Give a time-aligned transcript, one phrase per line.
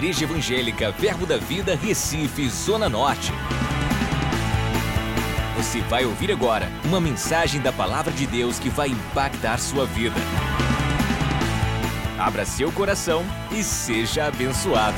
[0.00, 3.30] Igreja Evangélica Verbo da Vida, Recife, Zona Norte.
[5.58, 10.16] Você vai ouvir agora uma mensagem da Palavra de Deus que vai impactar sua vida.
[12.18, 13.22] Abra seu coração
[13.52, 14.96] e seja abençoado.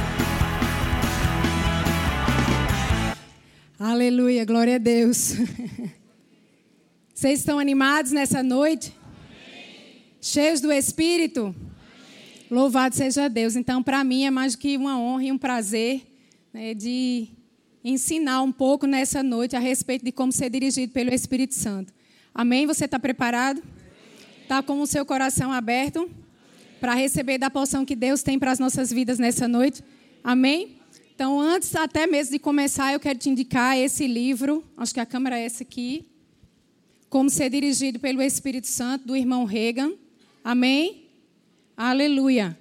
[3.81, 5.33] Aleluia, glória a Deus.
[7.13, 8.97] Vocês estão animados nessa noite?
[9.03, 10.15] Amém.
[10.21, 11.53] Cheios do Espírito?
[12.53, 13.57] Louvado seja Deus.
[13.57, 16.03] Então, para mim é mais do que uma honra e um prazer
[16.53, 17.29] né, de
[17.83, 21.95] ensinar um pouco nessa noite a respeito de como ser dirigido pelo Espírito Santo.
[22.35, 22.67] Amém?
[22.67, 23.63] Você está preparado?
[24.43, 26.11] Está com o seu coração aberto
[26.79, 29.83] para receber da porção que Deus tem para as nossas vidas nessa noite?
[30.23, 30.77] Amém?
[31.15, 35.07] Então, antes até mesmo de começar, eu quero te indicar esse livro, acho que a
[35.07, 36.05] câmera é essa aqui,
[37.09, 39.95] Como Ser Dirigido pelo Espírito Santo, do irmão Reagan.
[40.45, 41.02] Amém?
[41.77, 42.59] Aleluia.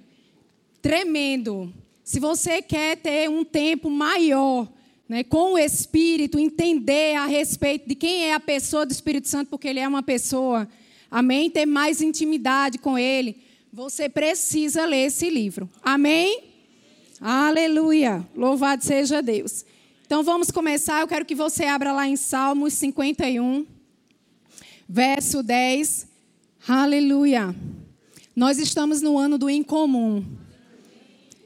[0.80, 1.72] Tremendo.
[2.02, 4.68] Se você quer ter um tempo maior
[5.08, 9.48] né, com o Espírito, entender a respeito de quem é a pessoa do Espírito Santo,
[9.48, 10.68] porque ele é uma pessoa,
[11.10, 11.50] amém?
[11.50, 13.36] Ter mais intimidade com ele,
[13.72, 15.68] você precisa ler esse livro.
[15.82, 16.44] Amém?
[17.20, 18.26] Aleluia!
[18.34, 19.64] Louvado seja Deus.
[20.06, 21.02] Então vamos começar.
[21.02, 23.66] Eu quero que você abra lá em Salmos 51,
[24.88, 26.08] verso 10.
[26.66, 27.54] Aleluia!
[28.34, 30.24] Nós estamos no ano do incomum.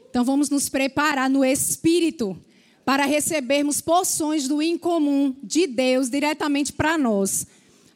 [0.08, 2.38] Então vamos nos preparar no espírito
[2.84, 7.46] para recebermos porções do incomum de Deus diretamente para nós.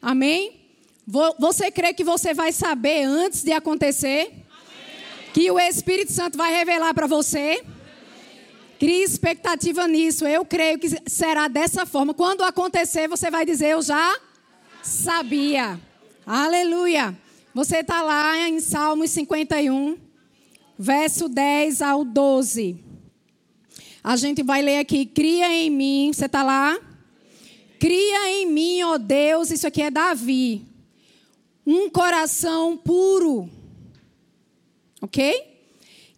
[0.01, 0.59] Amém?
[1.39, 4.27] Você crê que você vai saber antes de acontecer?
[4.27, 4.43] Amém.
[5.33, 7.63] Que o Espírito Santo vai revelar para você?
[8.79, 10.25] Crie expectativa nisso.
[10.25, 12.13] Eu creio que será dessa forma.
[12.13, 14.19] Quando acontecer, você vai dizer: Eu já
[14.81, 15.79] sabia.
[16.25, 17.17] Aleluia.
[17.53, 19.97] Você está lá em Salmos 51,
[20.79, 22.81] verso 10 ao 12.
[24.01, 26.79] A gente vai ler aqui: cria em mim, você está lá?
[27.77, 30.65] Cria em mim, ó Deus, isso aqui é Davi,
[31.67, 33.49] um coração puro,
[35.01, 35.49] ok?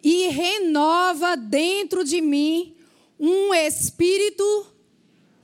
[0.04, 2.76] E renova dentro de mim
[3.18, 4.66] um espírito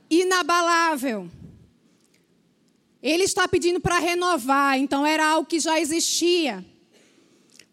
[0.09, 1.29] inabalável.
[3.01, 6.63] Ele está pedindo para renovar, então era algo que já existia.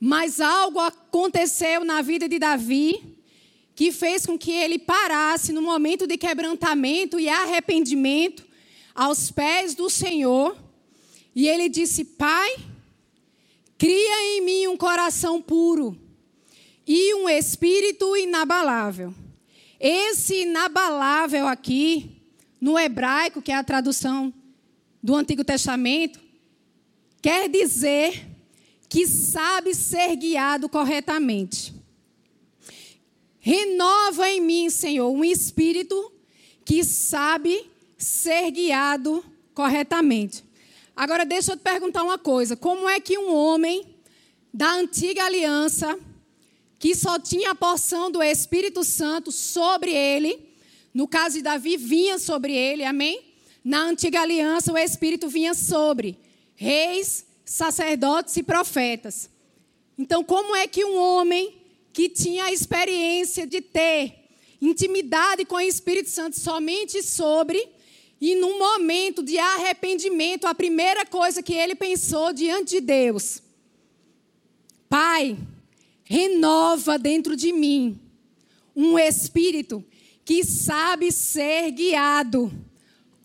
[0.00, 3.18] Mas algo aconteceu na vida de Davi
[3.78, 8.44] que fez com que ele parasse no momento de quebrantamento e arrependimento
[8.92, 10.56] aos pés do Senhor.
[11.32, 12.56] E ele disse: Pai,
[13.78, 15.96] cria em mim um coração puro
[16.84, 19.14] e um espírito inabalável.
[19.78, 22.20] Esse inabalável aqui,
[22.60, 24.34] no hebraico, que é a tradução
[25.02, 26.20] do Antigo Testamento,
[27.22, 28.26] quer dizer
[28.88, 31.74] que sabe ser guiado corretamente.
[33.38, 36.12] Renova em mim, Senhor, um espírito
[36.64, 40.44] que sabe ser guiado corretamente.
[40.94, 43.84] Agora, deixa eu te perguntar uma coisa: como é que um homem
[44.52, 45.98] da antiga aliança,
[46.78, 50.48] que só tinha a porção do Espírito Santo sobre ele,
[50.92, 53.27] no caso de Davi, vinha sobre ele, amém?
[53.64, 56.18] Na antiga aliança, o Espírito vinha sobre
[56.54, 59.30] reis, sacerdotes e profetas.
[59.98, 61.54] Então, como é que um homem
[61.92, 64.14] que tinha a experiência de ter
[64.60, 67.68] intimidade com o Espírito Santo somente sobre,
[68.20, 73.42] e num momento de arrependimento, a primeira coisa que ele pensou diante de Deus:
[74.88, 75.36] Pai,
[76.04, 78.00] renova dentro de mim
[78.74, 79.84] um espírito
[80.24, 82.52] que sabe ser guiado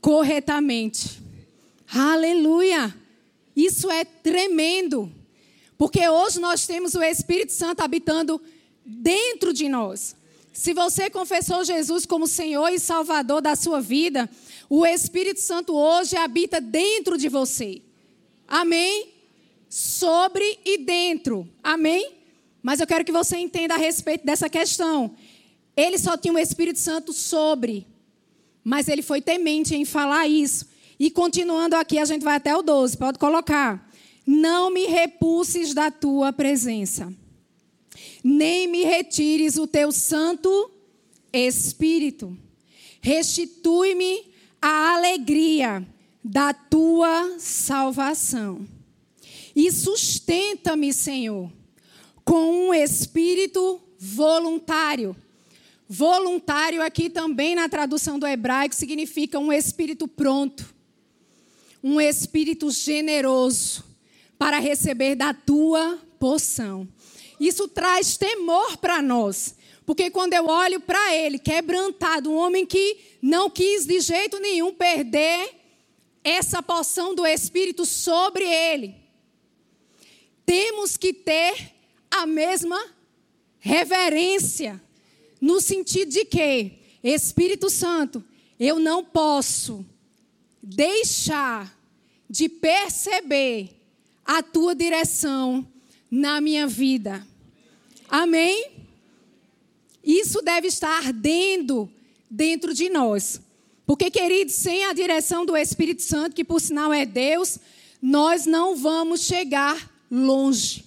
[0.04, 1.24] corretamente.
[1.88, 2.94] Aleluia!
[3.56, 5.10] Isso é tremendo.
[5.78, 8.40] Porque hoje nós temos o Espírito Santo habitando
[8.86, 10.14] dentro de nós.
[10.52, 14.30] Se você confessou Jesus como Senhor e Salvador da sua vida,
[14.70, 17.82] o Espírito Santo hoje habita dentro de você.
[18.46, 19.08] Amém?
[19.70, 21.48] Sobre e dentro.
[21.64, 22.12] Amém?
[22.62, 25.16] Mas eu quero que você entenda a respeito dessa questão.
[25.78, 27.88] Ele só tinha o Espírito Santo sobre,
[28.64, 30.68] mas ele foi temente em falar isso.
[31.00, 33.90] E continuando aqui, a gente vai até o 12, pode colocar.
[34.26, 37.14] Não me repulses da tua presença
[38.24, 40.72] nem me retires o teu Santo
[41.32, 42.38] Espírito.
[43.02, 44.32] Restitui-me
[44.62, 45.86] a alegria
[46.24, 48.66] da tua salvação.
[49.54, 51.52] E sustenta-me, Senhor,
[52.24, 55.16] com um espírito voluntário.
[55.88, 60.74] Voluntário aqui também na tradução do hebraico significa um espírito pronto,
[61.84, 63.84] um espírito generoso
[64.38, 66.88] para receber da tua poção.
[67.40, 72.98] Isso traz temor para nós, Porque quando eu olho para ele, quebrantado, um homem que
[73.22, 75.50] não quis de jeito nenhum perder
[76.24, 78.96] essa porção do Espírito sobre ele,
[80.46, 81.74] temos que ter
[82.10, 82.82] a mesma
[83.60, 84.82] reverência,
[85.44, 86.72] no sentido de que,
[87.04, 88.24] Espírito Santo,
[88.58, 89.86] eu não posso
[90.62, 91.78] deixar
[92.30, 93.72] de perceber
[94.24, 95.68] a tua direção
[96.10, 97.28] na minha vida.
[98.08, 98.72] Amém?
[100.02, 101.92] Isso deve estar ardendo
[102.32, 103.42] dentro de nós.
[103.86, 107.60] Porque, queridos, sem a direção do Espírito Santo, que por sinal é Deus,
[108.02, 110.86] nós não vamos chegar longe.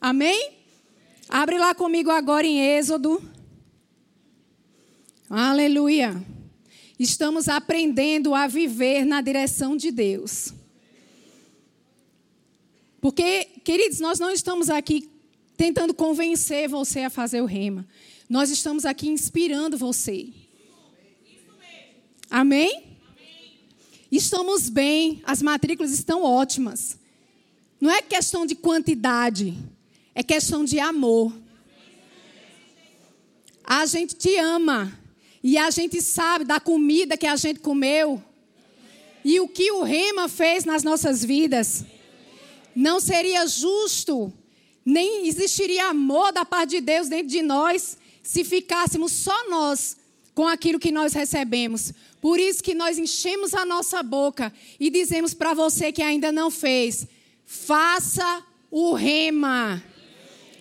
[0.00, 0.54] Amém?
[1.28, 3.30] Abre lá comigo agora em Êxodo.
[5.34, 6.22] Aleluia.
[6.98, 10.52] Estamos aprendendo a viver na direção de Deus.
[13.00, 15.08] Porque, queridos, nós não estamos aqui
[15.56, 17.88] tentando convencer você a fazer o rema.
[18.28, 20.28] Nós estamos aqui inspirando você.
[22.28, 22.98] Amém?
[24.10, 26.98] Estamos bem, as matrículas estão ótimas.
[27.80, 29.56] Não é questão de quantidade,
[30.14, 31.32] é questão de amor.
[33.64, 35.00] A gente te ama
[35.42, 38.22] e a gente sabe da comida que a gente comeu
[39.24, 41.84] e o que o Rema fez nas nossas vidas.
[42.74, 44.32] Não seria justo,
[44.84, 49.96] nem existiria amor da parte de Deus dentro de nós se ficássemos só nós
[50.34, 51.92] com aquilo que nós recebemos.
[52.20, 56.50] Por isso que nós enchemos a nossa boca e dizemos para você que ainda não
[56.50, 57.06] fez:
[57.44, 59.82] faça o rema.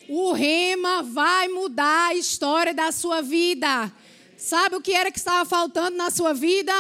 [0.09, 3.93] O rema vai mudar a história da sua vida.
[4.41, 6.73] Sabe o que era que estava faltando na sua vida?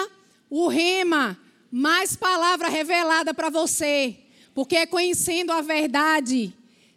[0.49, 1.37] O rema.
[1.71, 4.17] Mais palavra revelada para você.
[4.55, 6.51] Porque conhecendo a verdade,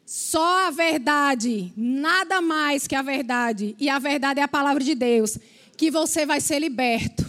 [0.06, 4.94] só a verdade, nada mais que a verdade, e a verdade é a palavra de
[4.94, 5.38] Deus,
[5.76, 7.26] que você vai ser liberto.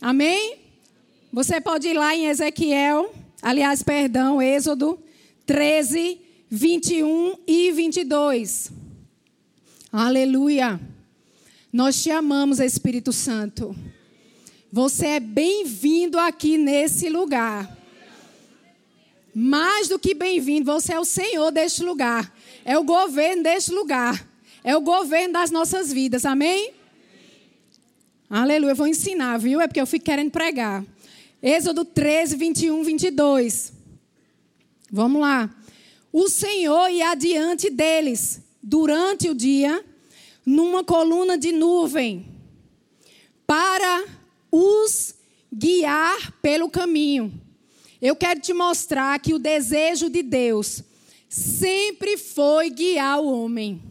[0.00, 0.58] Amém?
[1.32, 3.12] Você pode ir lá em Ezequiel,
[3.42, 4.96] aliás, perdão, Êxodo
[5.44, 8.70] 13, 21 e 22.
[9.92, 10.93] Aleluia.
[11.74, 13.74] Nós te amamos, Espírito Santo.
[14.70, 17.76] Você é bem-vindo aqui nesse lugar.
[19.34, 22.32] Mais do que bem-vindo, você é o Senhor deste lugar.
[22.64, 24.24] É o governo deste lugar.
[24.62, 26.24] É o governo das nossas vidas.
[26.24, 26.74] Amém?
[28.30, 28.70] Aleluia.
[28.70, 29.60] Eu vou ensinar, viu?
[29.60, 30.84] É porque eu fico querendo pregar.
[31.42, 33.72] Êxodo 13, 21, 22.
[34.92, 35.52] Vamos lá.
[36.12, 39.84] O Senhor ia adiante deles durante o dia,
[40.44, 42.26] numa coluna de nuvem,
[43.46, 44.04] para
[44.50, 45.14] os
[45.52, 47.32] guiar pelo caminho.
[48.00, 50.82] Eu quero te mostrar que o desejo de Deus
[51.28, 53.82] sempre foi guiar o homem.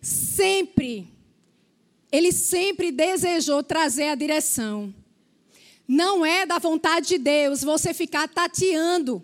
[0.00, 1.08] Sempre.
[2.10, 4.94] Ele sempre desejou trazer a direção.
[5.86, 9.22] Não é da vontade de Deus você ficar tateando,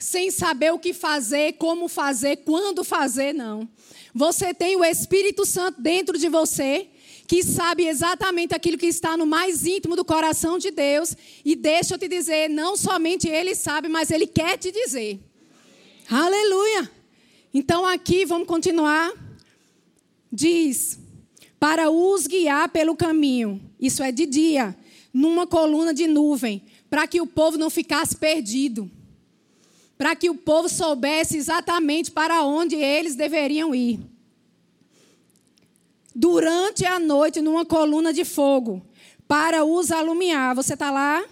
[0.00, 3.68] sem saber o que fazer, como fazer, quando fazer, não.
[4.14, 6.88] Você tem o Espírito Santo dentro de você
[7.28, 11.14] que sabe exatamente aquilo que está no mais íntimo do coração de Deus.
[11.44, 15.20] E deixa eu te dizer, não somente Ele sabe, mas Ele quer te dizer.
[16.10, 16.90] Aleluia!
[17.52, 19.12] Então aqui vamos continuar.
[20.32, 20.98] Diz:
[21.60, 24.74] para os guiar pelo caminho, isso é de dia,
[25.12, 28.90] numa coluna de nuvem, para que o povo não ficasse perdido.
[30.00, 34.00] Para que o povo soubesse exatamente para onde eles deveriam ir
[36.14, 38.80] durante a noite numa coluna de fogo
[39.28, 40.54] para os alumiar.
[40.54, 41.22] Você está lá?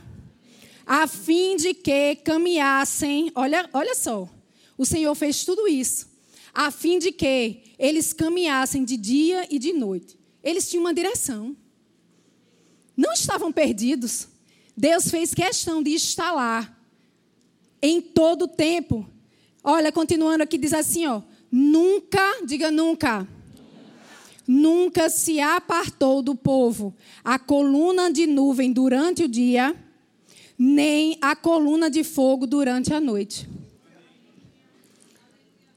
[0.85, 3.33] A fim de que caminhassem.
[3.35, 4.29] Olha, olha só.
[4.77, 6.07] O Senhor fez tudo isso.
[6.53, 10.19] A fim de que eles caminhassem de dia e de noite.
[10.45, 11.57] Eles tinham uma direção.
[12.95, 14.29] Não estavam perdidos.
[14.77, 16.78] Deus fez questão de estar lá.
[17.81, 19.07] Em todo o tempo.
[19.63, 21.23] Olha, continuando aqui, diz assim, ó.
[21.51, 23.27] Nunca, diga nunca
[24.49, 29.77] nunca se apartou do povo a coluna de nuvem durante o dia,
[30.59, 33.47] nem a coluna de fogo durante a noite.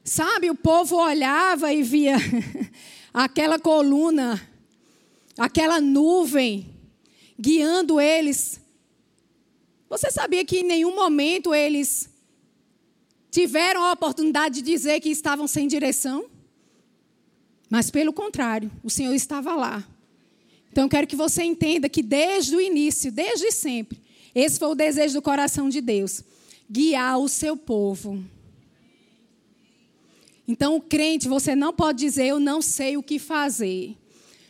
[0.02, 2.16] Sabe, o povo olhava e via
[3.12, 4.40] aquela coluna,
[5.36, 6.66] aquela nuvem
[7.38, 8.58] guiando eles.
[9.92, 12.08] Você sabia que em nenhum momento eles
[13.30, 16.30] tiveram a oportunidade de dizer que estavam sem direção?
[17.68, 19.86] Mas pelo contrário, o Senhor estava lá.
[20.70, 24.02] Então eu quero que você entenda que desde o início, desde sempre,
[24.34, 26.24] esse foi o desejo do coração de Deus:
[26.70, 28.24] guiar o seu povo.
[30.48, 33.94] Então, o crente, você não pode dizer eu não sei o que fazer.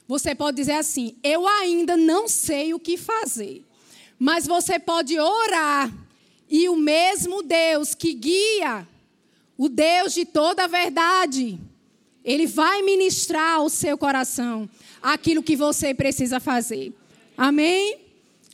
[0.06, 3.64] Você pode dizer assim: eu ainda não sei o que fazer.
[4.22, 5.92] Mas você pode orar
[6.48, 8.86] e o mesmo Deus que guia,
[9.58, 11.58] o Deus de toda a verdade,
[12.22, 14.70] ele vai ministrar ao seu coração
[15.02, 16.96] aquilo que você precisa fazer.
[17.36, 17.98] Amém?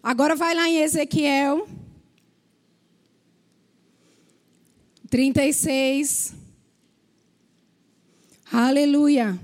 [0.02, 1.68] Agora vai lá em Ezequiel
[5.10, 6.32] 36.
[8.50, 9.38] Aleluia.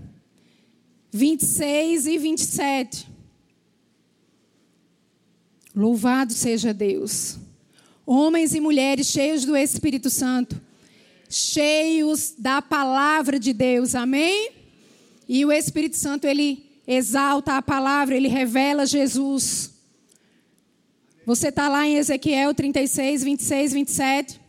[1.12, 3.13] 26 e 27.
[5.74, 7.36] Louvado seja Deus.
[8.06, 10.60] Homens e mulheres cheios do Espírito Santo,
[11.28, 14.52] cheios da palavra de Deus, amém?
[15.28, 19.72] E o Espírito Santo, ele exalta a palavra, ele revela Jesus.
[21.26, 24.40] Você está lá em Ezequiel 36, 26, 27.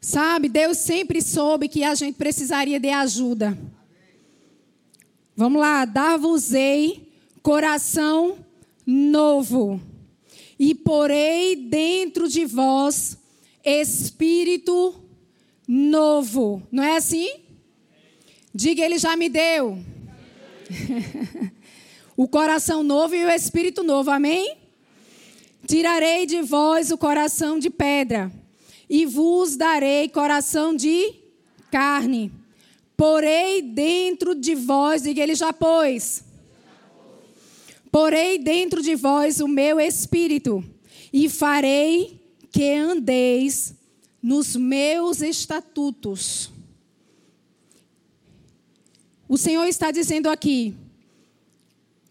[0.00, 3.58] Sabe, Deus sempre soube que a gente precisaria de ajuda.
[5.34, 7.08] Vamos lá, dar-vos-ei
[7.42, 8.38] coração
[8.90, 9.80] novo,
[10.58, 13.16] e porei dentro de vós
[13.64, 14.94] espírito
[15.66, 16.62] novo.
[16.72, 17.30] Não é assim?
[18.52, 19.78] Diga, ele já me deu.
[22.16, 24.56] o coração novo e o espírito novo, amém?
[25.66, 28.32] Tirarei de vós o coração de pedra
[28.88, 31.14] e vos darei coração de
[31.70, 32.32] carne.
[32.96, 36.24] Porei dentro de vós, diga ele já pôs.
[37.90, 40.64] Porei dentro de vós o meu espírito
[41.12, 42.20] e farei
[42.52, 43.74] que andeis
[44.22, 46.50] nos meus estatutos.
[49.28, 50.74] O Senhor está dizendo aqui: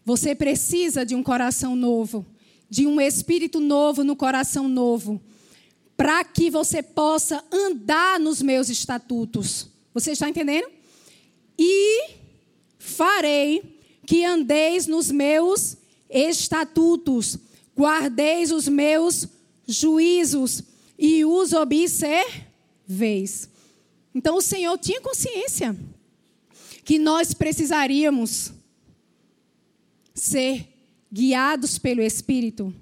[0.04, 2.26] você precisa de um coração novo,
[2.68, 5.20] de um espírito novo no coração novo,
[5.96, 9.68] para que você possa andar nos meus estatutos.
[9.94, 10.68] Você está entendendo?
[11.58, 12.10] E
[12.78, 13.79] farei
[14.10, 15.76] que andeis nos meus
[16.10, 17.38] estatutos,
[17.78, 19.28] guardeis os meus
[19.68, 20.64] juízos
[20.98, 23.48] e os observeis.
[24.12, 25.76] Então o Senhor tinha consciência
[26.84, 28.52] que nós precisaríamos
[30.12, 30.66] ser
[31.12, 32.74] guiados pelo Espírito,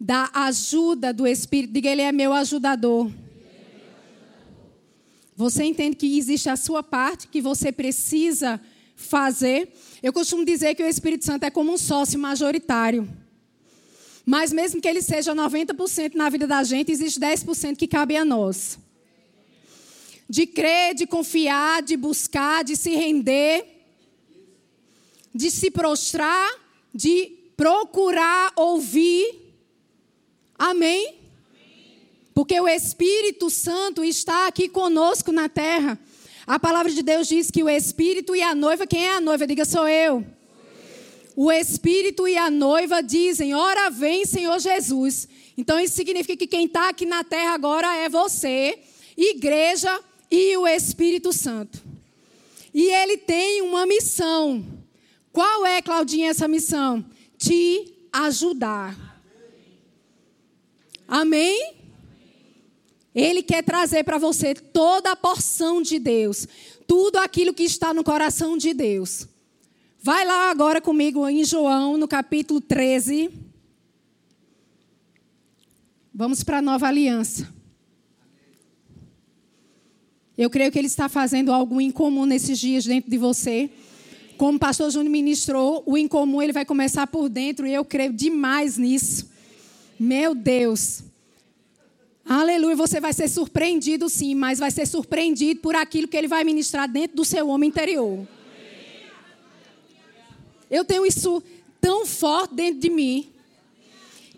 [0.00, 1.72] da ajuda do Espírito.
[1.72, 3.12] Diga, Ele é meu ajudador.
[5.36, 8.60] Você entende que existe a sua parte que você precisa
[8.96, 9.72] fazer.
[10.04, 13.08] Eu costumo dizer que o Espírito Santo é como um sócio majoritário.
[14.22, 18.22] Mas mesmo que ele seja 90% na vida da gente, existe 10% que cabe a
[18.22, 18.78] nós.
[20.28, 23.64] De crer, de confiar, de buscar, de se render,
[25.34, 26.52] de se prostrar,
[26.94, 29.54] de procurar ouvir.
[30.58, 31.14] Amém?
[32.34, 35.98] Porque o Espírito Santo está aqui conosco na terra.
[36.46, 39.46] A palavra de Deus diz que o Espírito e a noiva, quem é a noiva?
[39.46, 40.24] Diga, sou eu.
[41.34, 45.26] O Espírito e a noiva dizem: Ora vem, Senhor Jesus.
[45.56, 48.78] Então isso significa que quem está aqui na terra agora é você,
[49.16, 51.82] igreja e o Espírito Santo.
[52.72, 54.64] E ele tem uma missão.
[55.32, 57.04] Qual é, Claudinha, essa missão?
[57.38, 58.96] Te ajudar.
[61.06, 61.83] Amém?
[63.14, 66.48] Ele quer trazer para você toda a porção de Deus,
[66.86, 69.28] tudo aquilo que está no coração de Deus.
[70.02, 73.30] Vai lá agora comigo em João, no capítulo 13.
[76.12, 77.48] Vamos para a nova aliança.
[80.36, 83.70] Eu creio que ele está fazendo algo incomum nesses dias dentro de você.
[84.36, 88.12] Como o pastor Júnior ministrou, o incomum ele vai começar por dentro e eu creio
[88.12, 89.30] demais nisso.
[89.98, 91.04] Meu Deus.
[92.26, 96.42] Aleluia, você vai ser surpreendido sim, mas vai ser surpreendido por aquilo que ele vai
[96.42, 98.26] ministrar dentro do seu homem interior.
[100.70, 101.42] Eu tenho isso
[101.80, 103.30] tão forte dentro de mim,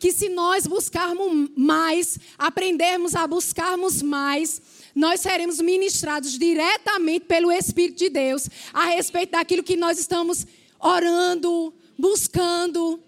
[0.00, 4.60] que se nós buscarmos mais, aprendermos a buscarmos mais,
[4.94, 10.44] nós seremos ministrados diretamente pelo Espírito de Deus a respeito daquilo que nós estamos
[10.80, 13.00] orando, buscando,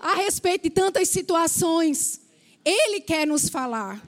[0.00, 2.27] a respeito de tantas situações.
[2.68, 3.98] Ele quer nos falar.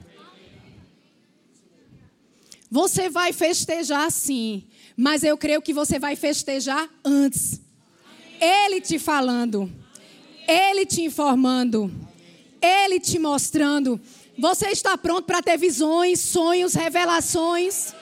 [2.70, 4.64] Você vai festejar sim,
[4.94, 7.58] mas eu creio que você vai festejar antes.
[8.38, 9.72] Ele te falando,
[10.46, 11.90] ele te informando,
[12.60, 13.98] ele te mostrando.
[14.38, 17.94] Você está pronto para ter visões, sonhos, revelações?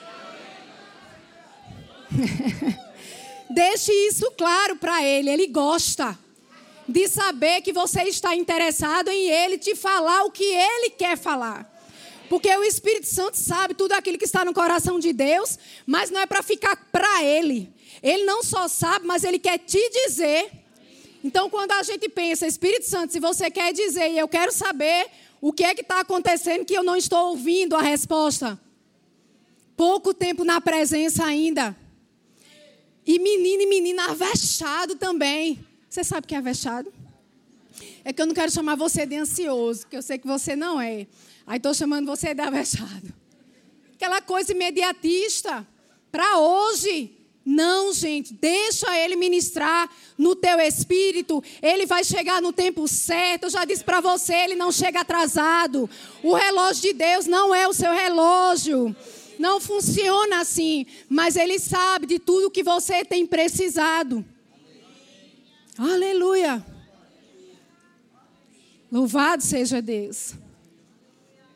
[3.49, 6.19] Deixe isso claro para ele, ele gosta
[6.89, 11.69] de saber que você está interessado em Ele te falar o que Ele quer falar.
[12.27, 16.19] Porque o Espírito Santo sabe tudo aquilo que está no coração de Deus, mas não
[16.19, 17.73] é para ficar para Ele.
[18.03, 20.51] Ele não só sabe, mas Ele quer te dizer.
[21.23, 25.07] Então, quando a gente pensa, Espírito Santo, se você quer dizer e eu quero saber
[25.41, 28.59] o que é que está acontecendo que eu não estou ouvindo a resposta.
[29.75, 31.75] Pouco tempo na presença ainda.
[33.05, 35.65] E menino e menina avexado também.
[35.89, 36.93] Você sabe que é avexado?
[38.05, 40.79] É que eu não quero chamar você de ansioso, que eu sei que você não
[40.79, 41.07] é.
[41.47, 43.13] Aí estou chamando você de avexado.
[43.93, 45.67] Aquela coisa imediatista.
[46.11, 47.15] Para hoje.
[47.45, 51.43] Não, gente, deixa ele ministrar no teu espírito.
[51.61, 53.45] Ele vai chegar no tempo certo.
[53.45, 55.89] Eu já disse para você, ele não chega atrasado.
[56.21, 58.95] O relógio de Deus não é o seu relógio.
[59.39, 64.23] Não funciona assim, mas ele sabe de tudo que você tem precisado.
[65.79, 66.61] Aleluia.
[68.91, 70.33] Louvado seja Deus.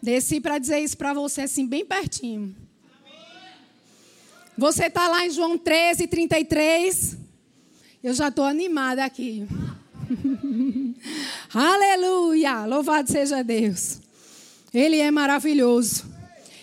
[0.01, 2.55] Desci para dizer isso para você assim, bem pertinho.
[4.57, 7.17] Você está lá em João 13, 33.
[8.01, 9.45] Eu já estou animada aqui.
[11.53, 12.65] Aleluia!
[12.65, 13.99] Louvado seja Deus.
[14.73, 16.05] Ele é maravilhoso.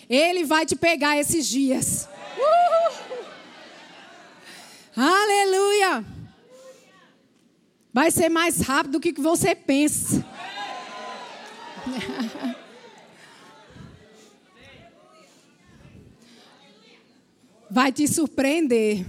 [0.09, 2.09] Ele vai te pegar esses dias.
[2.39, 3.21] Uh!
[4.97, 6.20] Aleluia!
[7.93, 10.25] Vai ser mais rápido do que você pensa.
[17.71, 19.07] vai te surpreender.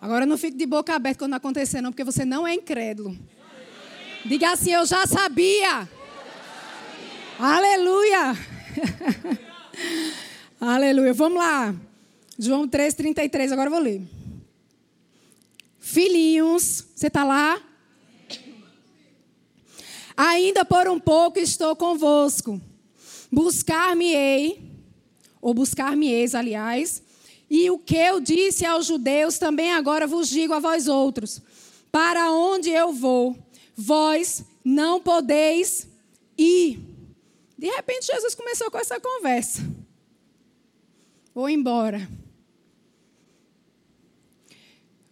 [0.00, 3.16] Agora não fique de boca aberta quando acontecer, não, porque você não é incrédulo.
[4.24, 5.88] Diga assim: Eu já sabia.
[7.38, 8.36] Aleluia.
[10.60, 11.12] Aleluia.
[11.12, 11.74] Vamos lá.
[12.38, 13.52] João 3,33.
[13.52, 14.02] Agora eu vou ler.
[15.78, 17.60] Filhinhos, você está lá?
[20.16, 22.60] Ainda por um pouco estou convosco.
[23.30, 24.62] Buscar-me-ei,
[25.40, 27.02] ou buscar-me-eis, aliás,
[27.50, 31.40] e o que eu disse aos judeus também agora vos digo a vós outros:
[31.90, 33.36] para onde eu vou,
[33.76, 35.86] vós não podeis
[36.38, 36.80] ir.
[37.58, 39.62] De repente, Jesus começou com essa conversa.
[41.34, 42.08] Vou embora.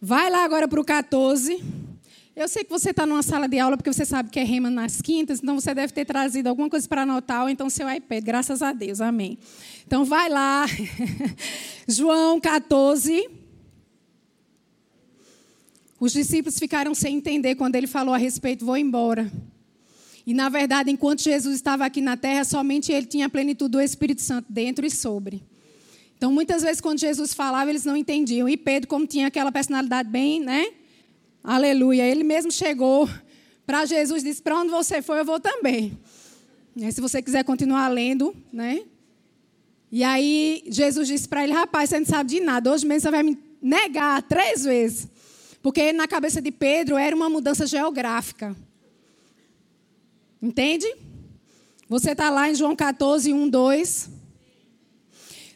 [0.03, 1.63] Vai lá agora para o 14.
[2.35, 4.67] Eu sei que você está numa sala de aula porque você sabe que é rema
[4.67, 8.23] nas quintas, então você deve ter trazido alguma coisa para anotar, ou então seu iPad,
[8.23, 9.37] graças a Deus, amém.
[9.85, 10.65] Então vai lá,
[11.87, 13.29] João 14.
[15.99, 19.31] Os discípulos ficaram sem entender quando ele falou a respeito, vou embora.
[20.25, 23.79] E na verdade, enquanto Jesus estava aqui na terra, somente ele tinha a plenitude do
[23.79, 25.43] Espírito Santo dentro e sobre.
[26.21, 28.47] Então, muitas vezes, quando Jesus falava, eles não entendiam.
[28.47, 30.71] E Pedro, como tinha aquela personalidade bem, né?
[31.43, 32.05] Aleluia.
[32.05, 33.09] Ele mesmo chegou
[33.65, 35.97] para Jesus e disse: Para onde você foi, eu vou também.
[36.75, 38.83] E se você quiser continuar lendo, né?
[39.91, 42.71] E aí Jesus disse para ele: Rapaz, você não sabe de nada.
[42.71, 45.07] Hoje mesmo você vai me negar três vezes.
[45.59, 48.55] Porque na cabeça de Pedro era uma mudança geográfica.
[50.39, 50.85] Entende?
[51.89, 54.20] Você está lá em João 14, 1, 2.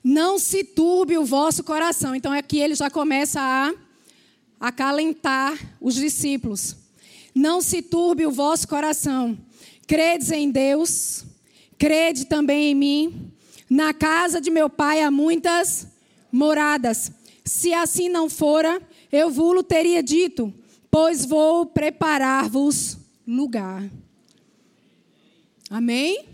[0.08, 2.14] Não se turbe o vosso coração.
[2.14, 3.74] Então aqui ele já começa a
[4.60, 6.76] acalentar os discípulos.
[7.34, 9.36] Não se turbe o vosso coração.
[9.88, 11.26] Credes em Deus,
[11.76, 13.32] crede também em mim.
[13.68, 15.88] Na casa de meu pai há muitas
[16.32, 17.12] moradas.
[17.44, 18.80] Se assim não fora,
[19.12, 20.54] eu vos teria dito,
[20.92, 23.90] pois vou preparar-vos lugar.
[25.68, 26.26] Amém?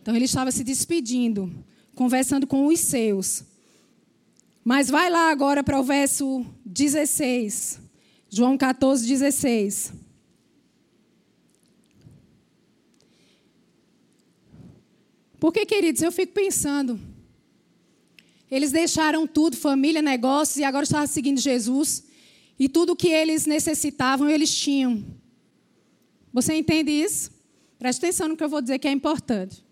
[0.00, 1.52] Então ele estava se despedindo,
[1.94, 3.44] conversando com os seus.
[4.64, 7.80] Mas vai lá agora para o verso 16.
[8.28, 9.92] João 14, 16.
[15.38, 17.00] Porque, queridos, eu fico pensando.
[18.48, 22.04] Eles deixaram tudo, família, negócios, e agora estavam seguindo Jesus.
[22.58, 25.04] E tudo que eles necessitavam, eles tinham.
[26.32, 27.32] Você entende isso?
[27.78, 29.64] Preste atenção no que eu vou dizer que é importante.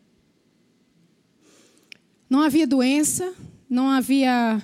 [2.31, 3.35] Não havia doença,
[3.69, 4.63] não havia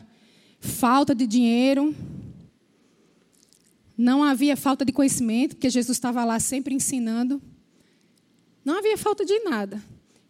[0.61, 1.93] falta de dinheiro,
[3.99, 7.43] não havia falta de conhecimento, porque Jesus estava lá sempre ensinando.
[8.65, 9.83] Não havia falta de nada.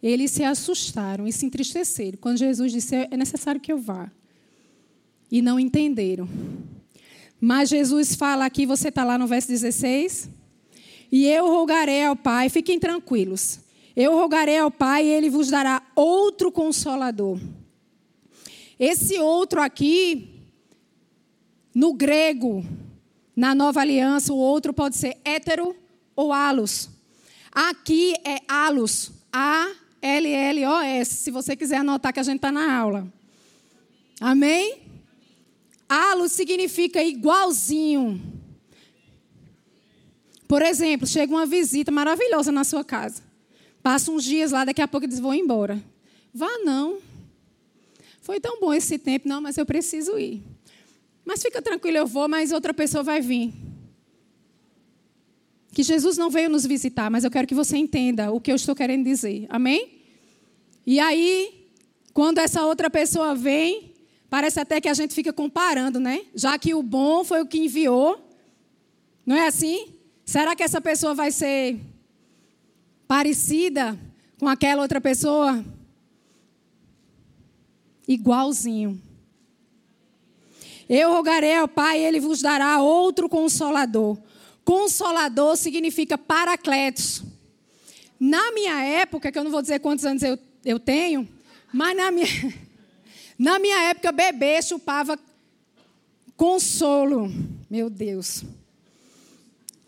[0.03, 4.11] Eles se assustaram e se entristeceram quando Jesus disse: É necessário que eu vá.
[5.31, 6.27] E não entenderam.
[7.39, 10.31] Mas Jesus fala aqui, você está lá no verso 16.
[11.13, 13.66] E eu rogarei ao Pai, fiquem tranquilos.
[13.97, 17.39] Eu rogarei ao Pai e ele vos dará outro consolador
[18.79, 20.43] esse outro aqui,
[21.75, 22.65] no grego,
[23.35, 25.75] na nova aliança, o outro pode ser hétero
[26.15, 26.91] ou alos.
[27.51, 29.13] Aqui é alos.
[29.33, 31.15] A-L-L-O-S.
[31.15, 33.11] Se você quiser anotar que a gente está na aula.
[34.21, 34.83] Amém?
[35.89, 38.21] Alos significa igualzinho.
[40.47, 43.23] Por exemplo, chega uma visita maravilhosa na sua casa.
[43.87, 45.81] Passa uns dias lá, daqui a pouco eles vão embora.
[46.35, 46.99] Vá não.
[48.21, 50.43] Foi tão bom esse tempo, não, mas eu preciso ir.
[51.25, 53.55] Mas fica tranquilo, eu vou, mas outra pessoa vai vir.
[55.73, 58.57] Que Jesus não veio nos visitar, mas eu quero que você entenda o que eu
[58.57, 59.47] estou querendo dizer.
[59.49, 60.01] Amém?
[60.85, 61.71] E aí,
[62.13, 63.95] quando essa outra pessoa vem,
[64.29, 66.27] parece até que a gente fica comparando, né?
[66.35, 68.21] Já que o bom foi o que enviou.
[69.25, 69.95] Não é assim?
[70.25, 71.79] Será que essa pessoa vai ser
[73.07, 73.99] parecida
[74.39, 75.65] com aquela outra pessoa?
[78.07, 79.01] Igualzinho.
[80.89, 84.17] Eu rogarei ao Pai, ele vos dará outro consolador.
[84.65, 87.23] Consolador significa paracletos.
[88.19, 91.29] Na minha época, que eu não vou dizer quantos anos eu, eu tenho,
[91.73, 92.27] mas na minha,
[93.39, 95.19] na minha época, bebê chupava
[96.37, 97.31] consolo.
[97.69, 98.45] Meu Deus.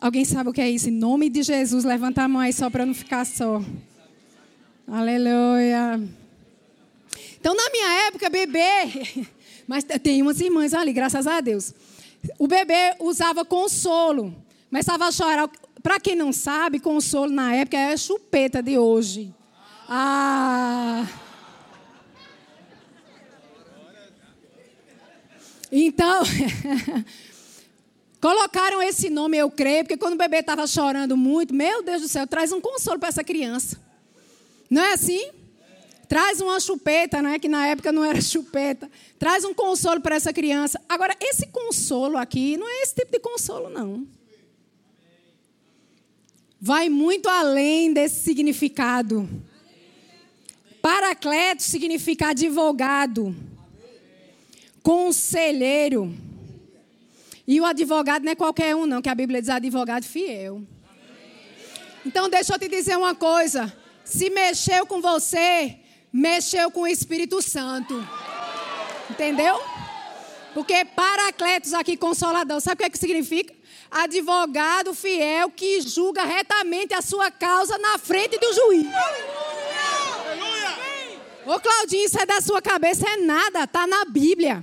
[0.00, 0.88] Alguém sabe o que é isso?
[0.88, 3.60] Em nome de Jesus, levanta a mão aí só para não ficar só.
[4.86, 6.00] Aleluia.
[7.40, 9.26] Então, na minha época, bebê.
[9.66, 11.74] Mas tem umas irmãs ali, graças a Deus.
[12.38, 14.32] O bebê usava consolo.
[14.70, 15.50] Começava a chorar.
[15.82, 19.34] Para quem não sabe, consolo na época é chupeta de hoje.
[19.88, 21.06] Ah.
[25.72, 26.22] Então.
[28.20, 32.08] Colocaram esse nome, eu creio, porque quando o bebê estava chorando muito, meu Deus do
[32.08, 33.80] céu, traz um consolo para essa criança.
[34.68, 35.30] Não é assim?
[36.08, 38.90] Traz uma chupeta, não é que na época não era chupeta.
[39.18, 40.80] Traz um consolo para essa criança.
[40.88, 44.06] Agora, esse consolo aqui não é esse tipo de consolo, não.
[46.60, 49.28] Vai muito além desse significado.
[50.82, 53.36] Paracleto significa advogado,
[54.82, 56.12] conselheiro.
[57.48, 60.60] E o advogado não é qualquer um, não, que a Bíblia diz advogado fiel.
[62.04, 63.74] Então, deixa eu te dizer uma coisa.
[64.04, 65.78] Se mexeu com você,
[66.12, 68.06] mexeu com o Espírito Santo.
[69.08, 69.58] Entendeu?
[70.52, 73.54] Porque paracletos aqui, consolador, sabe o que, é que significa?
[73.90, 78.86] Advogado fiel que julga retamente a sua causa na frente do juiz.
[81.46, 84.62] Ô Claudinho, isso é da sua cabeça, é nada, está na Bíblia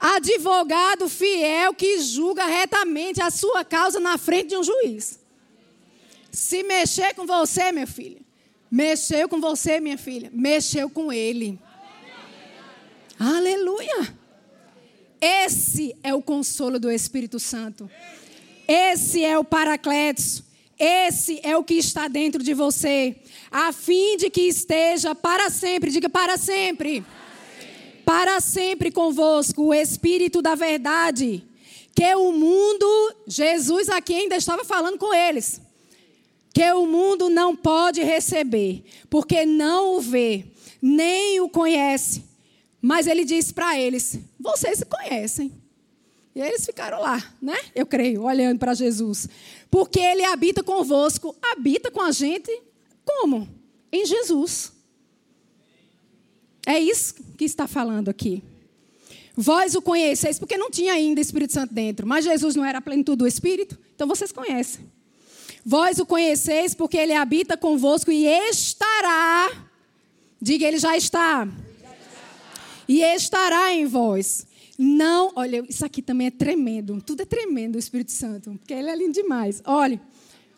[0.00, 5.18] advogado fiel que julga retamente a sua causa na frente de um juiz.
[6.30, 8.20] Se mexer com você, meu filho,
[8.70, 11.58] mexeu com você, minha filha, mexeu com ele.
[13.18, 14.16] Aleluia!
[15.20, 17.90] Esse é o consolo do Espírito Santo.
[18.68, 20.44] Esse é o Paracletos.
[20.78, 23.16] Esse é o que está dentro de você,
[23.50, 27.27] a fim de que esteja para sempre, diga para sempre para sempre
[28.90, 31.44] convosco o Espírito da verdade,
[31.94, 35.60] que o mundo, Jesus aqui ainda estava falando com eles,
[36.54, 40.46] que o mundo não pode receber, porque não o vê,
[40.80, 42.24] nem o conhece.
[42.80, 45.52] Mas ele disse para eles: vocês se conhecem.
[46.34, 47.58] E eles ficaram lá, né?
[47.74, 49.28] Eu creio, olhando para Jesus.
[49.70, 52.50] Porque ele habita convosco, habita com a gente
[53.04, 53.48] como?
[53.90, 54.77] Em Jesus.
[56.68, 58.44] É isso que está falando aqui.
[59.34, 62.82] Vós o conheceis, porque não tinha ainda Espírito Santo dentro, mas Jesus não era a
[62.82, 64.84] plenitude do Espírito, então vocês conhecem.
[65.64, 69.50] Vós o conheceis, porque ele habita convosco e estará.
[70.38, 71.48] Diga, ele já está.
[72.86, 74.46] E estará em vós.
[74.76, 77.00] Não, olha, isso aqui também é tremendo.
[77.00, 79.62] Tudo é tremendo o Espírito Santo, porque ele é lindo demais.
[79.64, 79.98] Olha,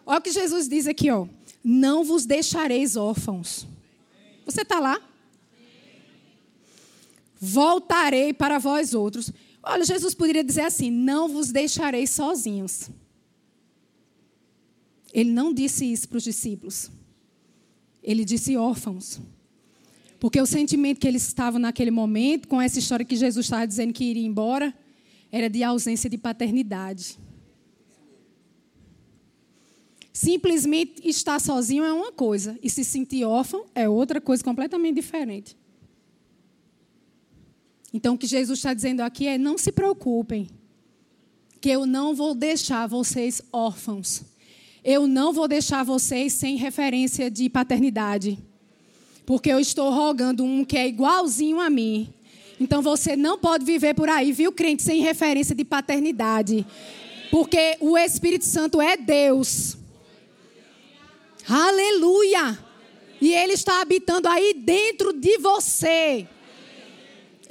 [0.05, 1.29] olha o que Jesus diz aqui, ó.
[1.62, 3.64] Não vos deixareis órfãos.
[4.44, 5.01] Você está lá?
[7.40, 9.33] Voltarei para vós outros.
[9.62, 12.90] Olha, Jesus poderia dizer assim: não vos deixarei sozinhos.
[15.12, 16.90] Ele não disse isso para os discípulos.
[18.03, 19.18] Ele disse órfãos.
[20.20, 23.92] Porque o sentimento que eles estavam naquele momento, com essa história que Jesus estava dizendo
[23.92, 24.72] que iria embora,
[25.33, 27.18] era de ausência de paternidade.
[30.12, 35.57] Simplesmente estar sozinho é uma coisa, e se sentir órfão é outra coisa completamente diferente.
[37.92, 40.48] Então, o que Jesus está dizendo aqui é: não se preocupem,
[41.61, 44.22] que eu não vou deixar vocês órfãos.
[44.83, 48.38] Eu não vou deixar vocês sem referência de paternidade.
[49.26, 52.12] Porque eu estou rogando um que é igualzinho a mim.
[52.59, 56.66] Então você não pode viver por aí, viu, crente, sem referência de paternidade.
[57.31, 59.76] Porque o Espírito Santo é Deus.
[61.48, 62.59] Aleluia!
[63.20, 66.26] E Ele está habitando aí dentro de você,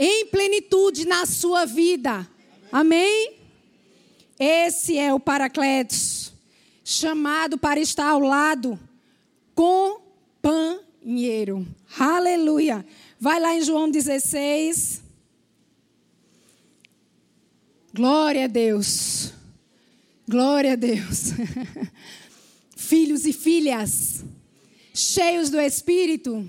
[0.01, 2.25] em plenitude na sua vida.
[2.71, 3.33] Amém?
[4.39, 6.31] Esse é o Paracletos,
[6.85, 8.79] chamado para estar ao lado,
[9.53, 10.88] companheiro.
[11.99, 12.85] Aleluia!
[13.19, 15.03] Vai lá em João 16.
[17.93, 19.33] Glória a Deus.
[20.25, 21.33] Glória a Deus.
[22.77, 24.23] Filhos e filhas,
[24.93, 26.47] cheios do Espírito,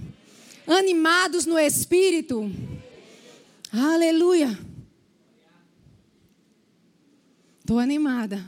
[0.67, 2.51] animados no Espírito.
[3.73, 4.59] Aleluia.
[7.61, 8.45] Estou animada.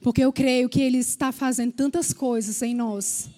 [0.00, 3.30] Porque eu creio que Ele está fazendo tantas coisas em nós.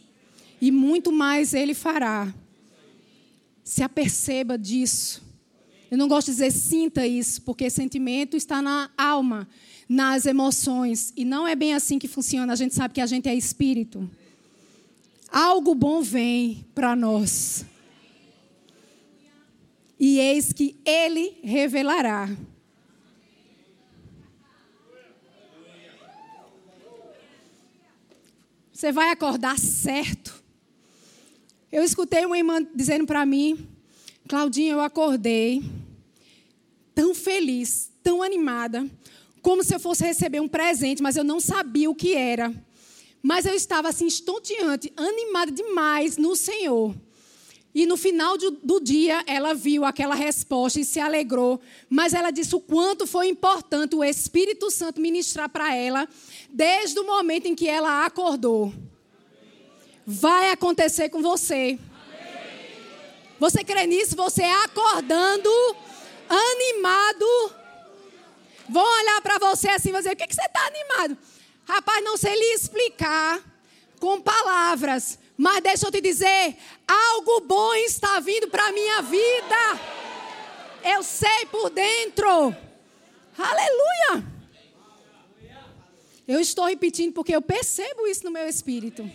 [0.61, 2.32] E muito mais Ele fará.
[3.62, 5.22] Se aperceba disso.
[5.90, 9.46] Eu não gosto de dizer sinta isso, porque sentimento está na alma,
[9.87, 11.12] nas emoções.
[11.14, 12.52] E não é bem assim que funciona.
[12.52, 14.11] A gente sabe que a gente é espírito.
[15.30, 17.64] Algo bom vem para nós.
[19.98, 22.28] E eis que ele revelará.
[28.72, 30.42] Você vai acordar certo.
[31.72, 33.76] Eu escutei uma irmã dizendo para mim
[34.28, 35.62] Claudinha, eu acordei
[36.92, 38.85] tão feliz, tão animada,
[39.40, 42.52] como se eu fosse receber um presente, mas eu não sabia o que era.
[43.22, 46.92] Mas eu estava assim, estonteante, animada demais no Senhor.
[47.76, 51.60] E no final do, dia, ela viu aquela resposta e se alegrou.
[51.90, 56.08] Mas ela disse o quanto foi importante o Espírito Santo ministrar para ela,
[56.48, 58.72] desde o momento em que ela acordou.
[60.06, 61.78] Vai acontecer com você.
[63.38, 64.16] Você crê nisso?
[64.16, 65.50] Você acordando,
[66.30, 67.26] animado.
[68.70, 71.18] Vão olhar para você assim e dizer: o que, que você está animado?
[71.66, 73.38] Rapaz, não sei lhe explicar
[74.00, 79.81] com palavras, mas deixa eu te dizer: algo bom está vindo para a minha vida.
[80.83, 82.57] Eu sei por dentro.
[83.37, 84.37] Aleluia.
[86.27, 89.09] Eu estou repetindo porque eu percebo isso no meu espírito.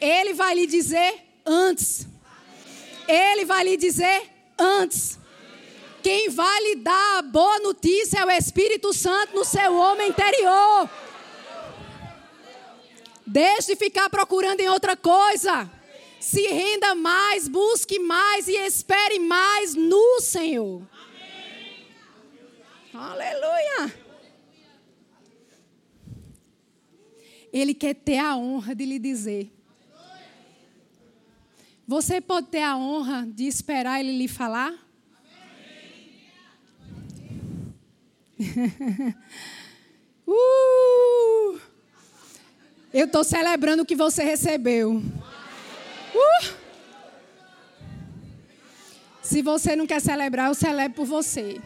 [0.00, 1.14] Ele vai lhe dizer
[1.44, 2.06] antes.
[3.08, 5.18] Ele vai lhe dizer antes.
[6.02, 10.90] Quem vai lhe dar a boa notícia é o Espírito Santo no seu homem interior.
[13.32, 15.70] Deixe de ficar procurando em outra coisa.
[16.20, 20.86] Se renda mais, busque mais e espere mais no Senhor.
[22.92, 23.94] Aleluia.
[27.50, 29.50] Ele quer ter a honra de lhe dizer:
[31.88, 34.74] você pode ter a honra de esperar ele lhe falar?
[40.28, 41.71] uh!
[42.92, 45.02] Eu estou celebrando o que você recebeu.
[46.14, 46.62] Uh!
[49.22, 51.58] Se você não quer celebrar, eu celebro por você.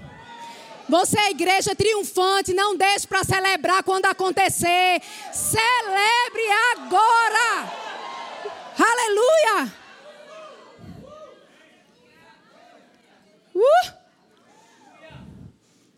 [0.89, 5.03] Você é igreja triunfante, não deixe para celebrar quando acontecer.
[5.33, 6.43] Celebre
[6.77, 7.73] agora.
[8.79, 9.73] Aleluia.
[13.53, 13.93] Uh!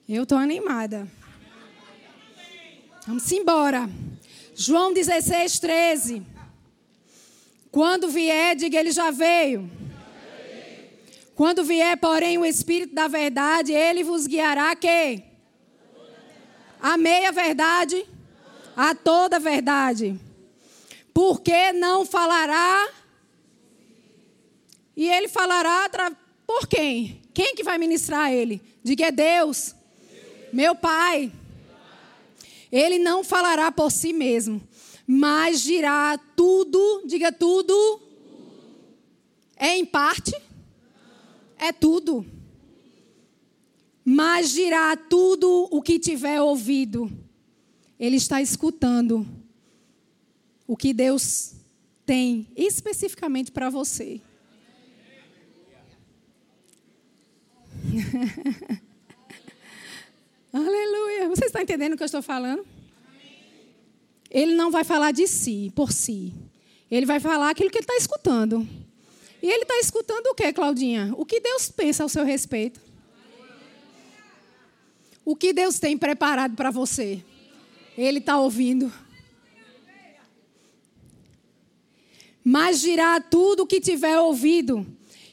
[0.09, 1.07] Eu estou animada.
[3.07, 3.91] Vamos embora.
[4.61, 6.27] João 16, 13.
[7.71, 9.71] Quando vier, diga ele já veio.
[11.37, 15.23] Quando vier, porém, o Espírito da verdade, ele vos guiará a quê?
[16.81, 18.05] A meia verdade?
[18.77, 20.19] A toda verdade.
[21.15, 22.89] Porque não falará.
[24.97, 25.89] E ele falará
[26.45, 27.23] por quem?
[27.33, 28.61] Quem que vai ministrar a ele?
[28.83, 29.73] Diga é Deus.
[30.53, 31.31] Meu Pai.
[32.71, 34.61] Ele não falará por si mesmo,
[35.07, 38.03] mas dirá tudo, diga tudo.
[39.57, 40.35] É em parte?
[41.57, 42.25] É tudo.
[44.05, 47.11] Mas dirá tudo o que tiver ouvido.
[47.99, 49.27] Ele está escutando
[50.67, 51.55] o que Deus
[52.07, 54.21] tem especificamente para você.
[60.53, 61.29] Aleluia.
[61.29, 62.67] Você está entendendo o que eu estou falando?
[64.31, 66.33] Ele não vai falar de si, por si.
[66.91, 68.67] Ele vai falar aquilo que ele está escutando.
[69.43, 71.15] E ele está escutando o que, Claudinha?
[71.17, 72.81] O que Deus pensa ao seu respeito.
[75.25, 77.23] O que Deus tem preparado para você.
[77.97, 78.93] Ele está ouvindo.
[82.43, 84.87] Mas dirá tudo o que tiver ouvido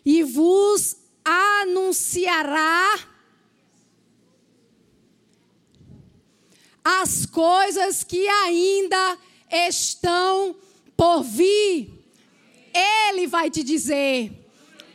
[0.06, 3.15] e vos anunciará
[6.86, 9.18] as coisas que ainda
[9.52, 10.56] estão
[10.96, 11.92] por vir.
[12.72, 14.32] Ele vai te dizer,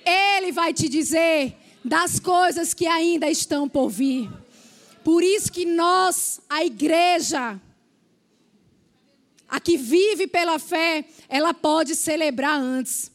[0.06, 4.30] ele vai te dizer das coisas que ainda estão por vir.
[5.02, 7.60] Por isso que nós, a igreja,
[9.48, 13.10] a que vive pela fé, ela pode celebrar antes.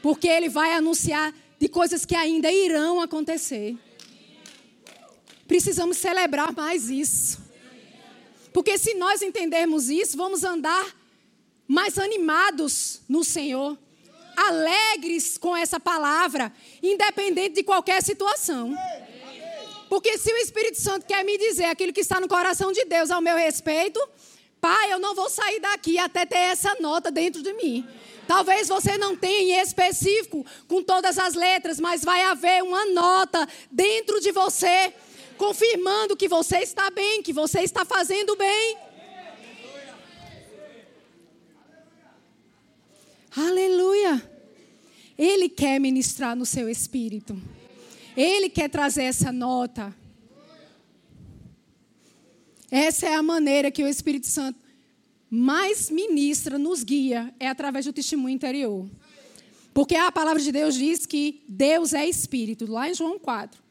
[0.00, 3.76] Porque ele vai anunciar de coisas que ainda irão acontecer.
[5.48, 7.47] Precisamos celebrar mais isso.
[8.52, 10.96] Porque se nós entendermos isso, vamos andar
[11.66, 13.76] mais animados no Senhor,
[14.36, 18.74] alegres com essa palavra, independente de qualquer situação.
[19.88, 23.10] Porque se o Espírito Santo quer me dizer aquilo que está no coração de Deus
[23.10, 24.00] ao meu respeito,
[24.60, 27.86] Pai, eu não vou sair daqui até ter essa nota dentro de mim.
[28.26, 33.48] Talvez você não tenha em específico com todas as letras, mas vai haver uma nota
[33.70, 34.92] dentro de você,
[35.38, 38.76] confirmando que você está bem, que você está fazendo bem.
[43.34, 44.30] Aleluia.
[45.16, 47.40] Ele quer ministrar no seu espírito.
[48.16, 49.94] Ele quer trazer essa nota.
[52.70, 54.58] Essa é a maneira que o Espírito Santo
[55.30, 58.88] mais ministra, nos guia, é através do testemunho interior.
[59.74, 63.67] Porque a palavra de Deus diz que Deus é espírito, lá em João 4.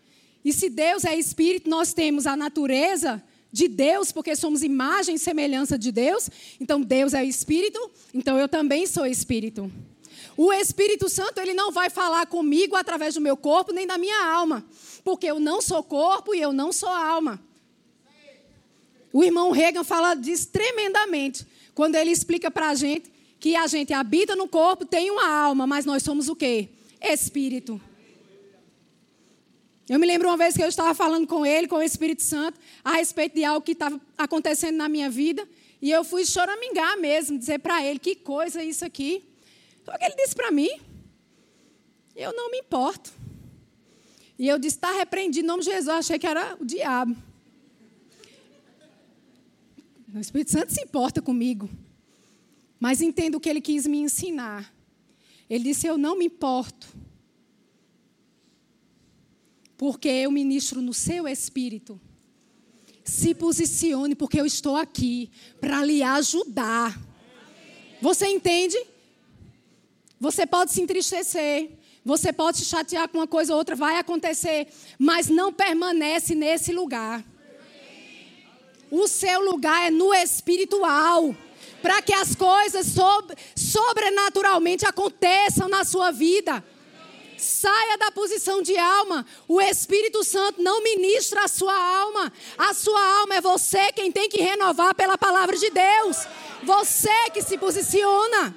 [0.48, 5.20] E se Deus é espírito, nós temos a natureza de Deus, porque somos imagem e
[5.20, 6.30] semelhança de Deus.
[6.58, 9.70] Então Deus é espírito, então eu também sou espírito.
[10.38, 14.26] O Espírito Santo, ele não vai falar comigo através do meu corpo nem da minha
[14.26, 14.66] alma,
[15.04, 17.42] porque eu não sou corpo e eu não sou alma.
[19.12, 23.92] O irmão Reagan fala disso tremendamente, quando ele explica para a gente que a gente
[23.92, 26.70] habita no corpo, tem uma alma, mas nós somos o quê?
[27.02, 27.82] Espírito.
[29.90, 32.60] Eu me lembro uma vez que eu estava falando com ele, com o Espírito Santo,
[32.84, 35.48] a respeito de algo que estava acontecendo na minha vida,
[35.82, 39.24] e eu fui choramingar mesmo, dizer para ele que coisa é isso aqui.
[39.88, 40.70] O que ele disse para mim?
[42.16, 43.14] Eu não me importo.
[44.38, 45.88] E eu disse: está repreendido em nome de Jesus.
[45.88, 47.16] Eu achei que era o diabo.
[50.14, 51.70] O Espírito Santo se importa comigo.
[52.80, 54.74] Mas entendo o que ele quis me ensinar.
[55.50, 56.88] Ele disse: Eu não me importo.
[59.78, 62.00] Porque eu ministro no seu espírito.
[63.04, 65.30] Se posicione, porque eu estou aqui
[65.62, 67.00] para lhe ajudar.
[68.02, 68.78] Você entende?
[70.20, 71.70] Você pode se entristecer,
[72.04, 76.74] você pode se chatear com uma coisa ou outra, vai acontecer, mas não permanece nesse
[76.74, 77.24] lugar.
[78.90, 81.36] O seu lugar é no espiritual.
[81.82, 86.64] Para que as coisas sobre, sobrenaturalmente aconteçam na sua vida.
[87.38, 89.26] Saia da posição de alma.
[89.48, 92.34] O Espírito Santo não ministra a sua alma.
[92.58, 96.18] A sua alma é você quem tem que renovar pela palavra de Deus.
[96.64, 98.56] Você que se posiciona.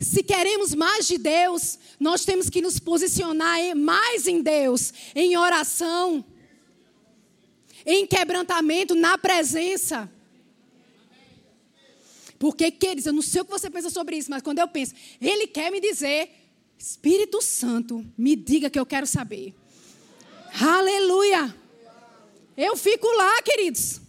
[0.00, 6.24] Se queremos mais de Deus, nós temos que nos posicionar mais em Deus, em oração,
[7.86, 10.10] em quebrantamento, na presença.
[12.38, 14.94] Porque, queridos, eu não sei o que você pensa sobre isso, mas quando eu penso,
[15.20, 16.30] Ele quer me dizer,
[16.78, 19.54] Espírito Santo, me diga que eu quero saber.
[20.60, 21.54] Aleluia!
[22.56, 24.00] Eu fico lá, queridos.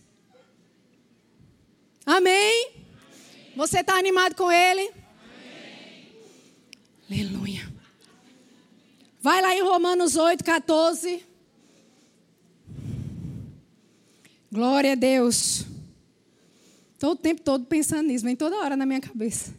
[2.05, 2.71] Amém?
[3.55, 4.91] Você está animado com Ele?
[7.09, 7.73] Aleluia.
[9.21, 11.25] Vai lá em Romanos 8, 14.
[14.51, 15.65] Glória a Deus.
[16.95, 19.53] Estou o tempo todo pensando nisso, vem toda hora na minha cabeça.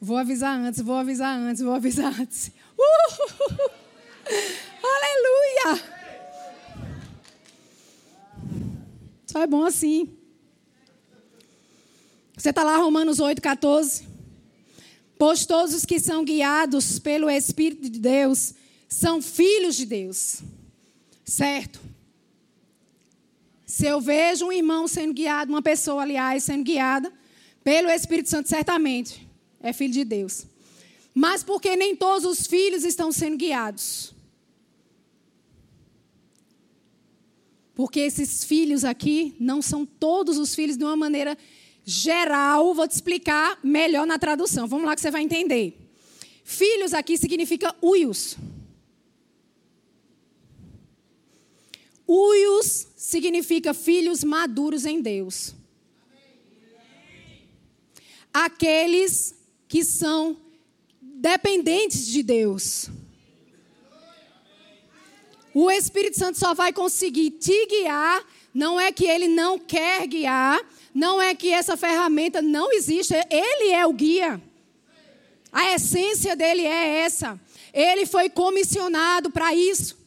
[0.00, 2.50] Vou avisar antes, vou avisar antes, vou avisar antes.
[2.78, 3.70] Uh!
[4.82, 5.84] Aleluia!
[9.26, 10.08] Só é bom assim.
[12.34, 14.08] Você está lá, Romanos 8, 14.
[15.18, 18.54] Pois todos os que são guiados pelo Espírito de Deus
[18.88, 20.40] são filhos de Deus.
[21.26, 21.89] Certo?
[23.70, 27.12] Se eu vejo um irmão sendo guiado, uma pessoa, aliás, sendo guiada
[27.62, 29.28] pelo Espírito Santo, certamente
[29.62, 30.44] é filho de Deus.
[31.14, 34.12] Mas porque nem todos os filhos estão sendo guiados.
[37.72, 41.38] Porque esses filhos aqui não são todos os filhos de uma maneira
[41.84, 44.66] geral, vou te explicar melhor na tradução.
[44.66, 45.78] Vamos lá que você vai entender.
[46.42, 48.36] Filhos aqui significa uios.
[52.12, 55.54] Uios significa filhos maduros em Deus.
[58.34, 59.36] Aqueles
[59.68, 60.36] que são
[61.00, 62.90] dependentes de Deus.
[65.54, 70.60] O Espírito Santo só vai conseguir te guiar, não é que ele não quer guiar,
[70.92, 74.42] não é que essa ferramenta não existe, ele é o guia.
[75.52, 77.40] A essência dele é essa.
[77.72, 79.99] Ele foi comissionado para isso.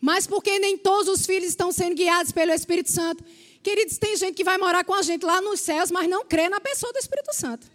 [0.00, 3.24] Mas porque nem todos os filhos estão sendo guiados pelo Espírito Santo?
[3.62, 6.48] Queridos, tem gente que vai morar com a gente lá nos céus, mas não crê
[6.48, 7.66] na pessoa do Espírito Santo.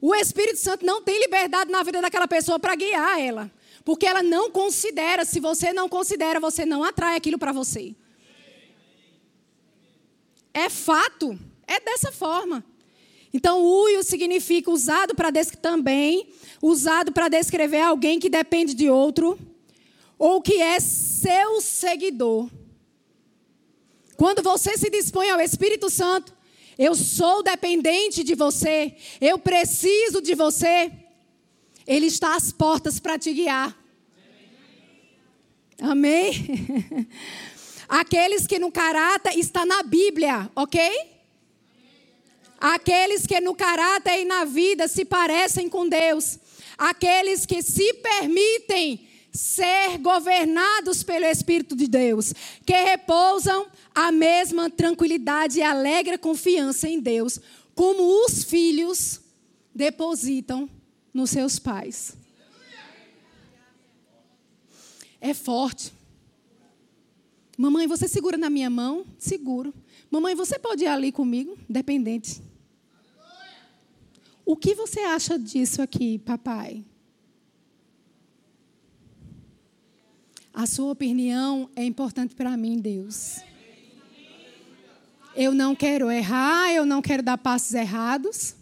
[0.00, 3.50] O Espírito Santo não tem liberdade na vida daquela pessoa para guiar ela.
[3.84, 5.24] Porque ela não considera.
[5.24, 7.94] Se você não considera, você não atrai aquilo para você.
[10.52, 11.38] É fato.
[11.66, 12.62] É dessa forma.
[13.32, 16.28] Então, uio significa usado para também
[16.60, 19.38] usado para descrever alguém que depende de outro
[20.18, 22.50] ou que é seu seguidor.
[24.16, 26.32] Quando você se dispõe ao Espírito Santo,
[26.78, 30.90] eu sou dependente de você, eu preciso de você.
[31.86, 33.76] Ele está às portas para te guiar.
[35.80, 37.06] Amém?
[37.88, 40.80] Aqueles que no caráter está na Bíblia, ok?
[42.58, 46.38] Aqueles que no caráter e na vida se parecem com Deus.
[46.78, 52.32] Aqueles que se permitem ser governados pelo Espírito de Deus,
[52.64, 57.40] que repousam a mesma tranquilidade e alegre confiança em Deus,
[57.74, 59.20] como os filhos
[59.74, 60.70] depositam
[61.12, 62.16] nos seus pais.
[65.20, 65.92] É forte.
[67.58, 69.04] Mamãe, você segura na minha mão?
[69.18, 69.74] Seguro.
[70.10, 71.58] Mamãe, você pode ir ali comigo?
[71.68, 72.40] Dependente.
[74.46, 76.84] O que você acha disso aqui, papai?
[80.54, 83.40] A sua opinião é importante para mim, Deus.
[85.34, 88.54] Eu não quero errar, eu não quero dar passos errados.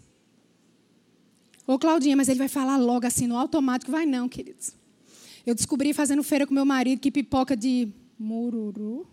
[1.66, 3.93] Ô, Claudinha, mas ele vai falar logo assim no automático.
[3.93, 4.72] Vai não, queridos.
[5.45, 9.07] Eu descobri fazendo feira com meu marido que pipoca de mururu.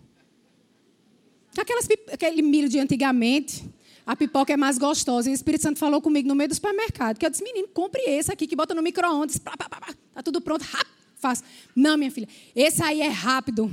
[1.58, 3.62] Aquelas, aquele milho de antigamente.
[4.06, 5.28] A pipoca é mais gostosa.
[5.28, 7.18] E o Espírito Santo falou comigo no meio do supermercado.
[7.18, 9.38] Que eu disse, menino, compre esse aqui que bota no micro-ondas.
[9.38, 11.44] Tá tudo pronto, rápido fácil.
[11.74, 13.70] Não, minha filha, esse aí é rápido.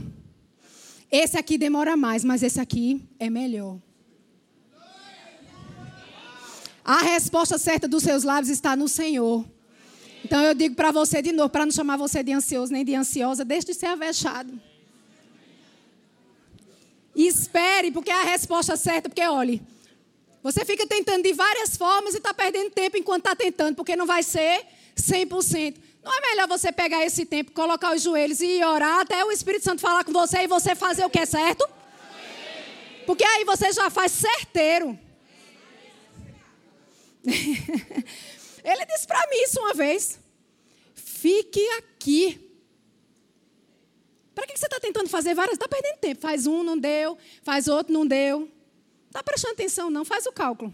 [1.11, 3.79] Esse aqui demora mais, mas esse aqui é melhor.
[6.83, 9.45] A resposta certa dos seus lábios está no Senhor.
[10.23, 12.95] Então eu digo para você de novo, para não chamar você de ansioso nem de
[12.95, 14.59] ansiosa, deixe de ser avexado.
[17.15, 19.61] Espere, porque é a resposta certa, porque olhe,
[20.43, 24.05] você fica tentando de várias formas e está perdendo tempo enquanto está tentando, porque não
[24.05, 25.75] vai ser 100%.
[26.07, 29.65] Não é melhor você pegar esse tempo, colocar os joelhos e orar até o Espírito
[29.65, 31.67] Santo falar com você e você fazer o que é certo?
[33.05, 34.97] Porque aí você já faz certeiro.
[38.63, 40.17] Ele disse para mim isso uma vez.
[40.95, 42.39] Fique aqui.
[44.33, 45.55] Para que você está tentando fazer várias?
[45.55, 46.21] Está perdendo tempo.
[46.21, 47.17] Faz um, não deu.
[47.43, 48.49] Faz outro, não deu.
[49.07, 50.05] Está prestando atenção, não.
[50.05, 50.73] Faz o cálculo.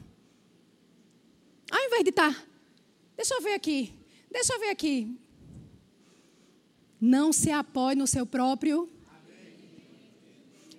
[1.71, 2.35] Ao invés de estar.
[2.35, 2.43] Tá,
[3.15, 3.91] deixa eu ver aqui.
[4.29, 5.22] Deixa eu ver aqui.
[7.05, 8.89] Não se apoie no seu próprio.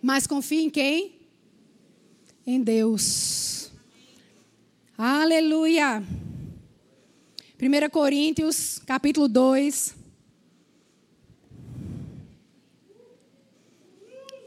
[0.01, 1.17] Mas confie em quem?
[2.47, 3.71] Em Deus.
[4.97, 6.03] Aleluia.
[7.61, 9.95] 1 Coríntios, capítulo 2.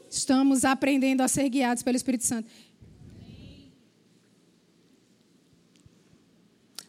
[0.10, 2.50] Estamos aprendendo a ser guiados pelo Espírito Santo.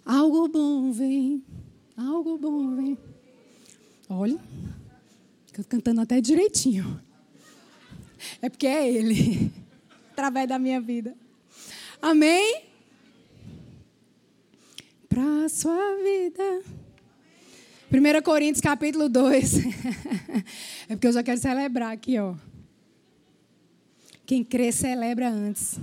[0.02, 1.44] Algo bom vem,
[1.94, 2.96] algo bom vem.
[4.08, 4.40] Olha.
[5.58, 7.02] Estou cantando até direitinho.
[8.40, 9.50] É porque é Ele,
[10.12, 11.16] através da minha vida.
[12.00, 12.62] Amém?
[15.08, 16.62] Para a sua vida.
[17.90, 19.54] 1 Coríntios capítulo 2.
[20.88, 22.36] é porque eu já quero celebrar aqui, ó.
[24.24, 25.80] Quem crê, celebra antes.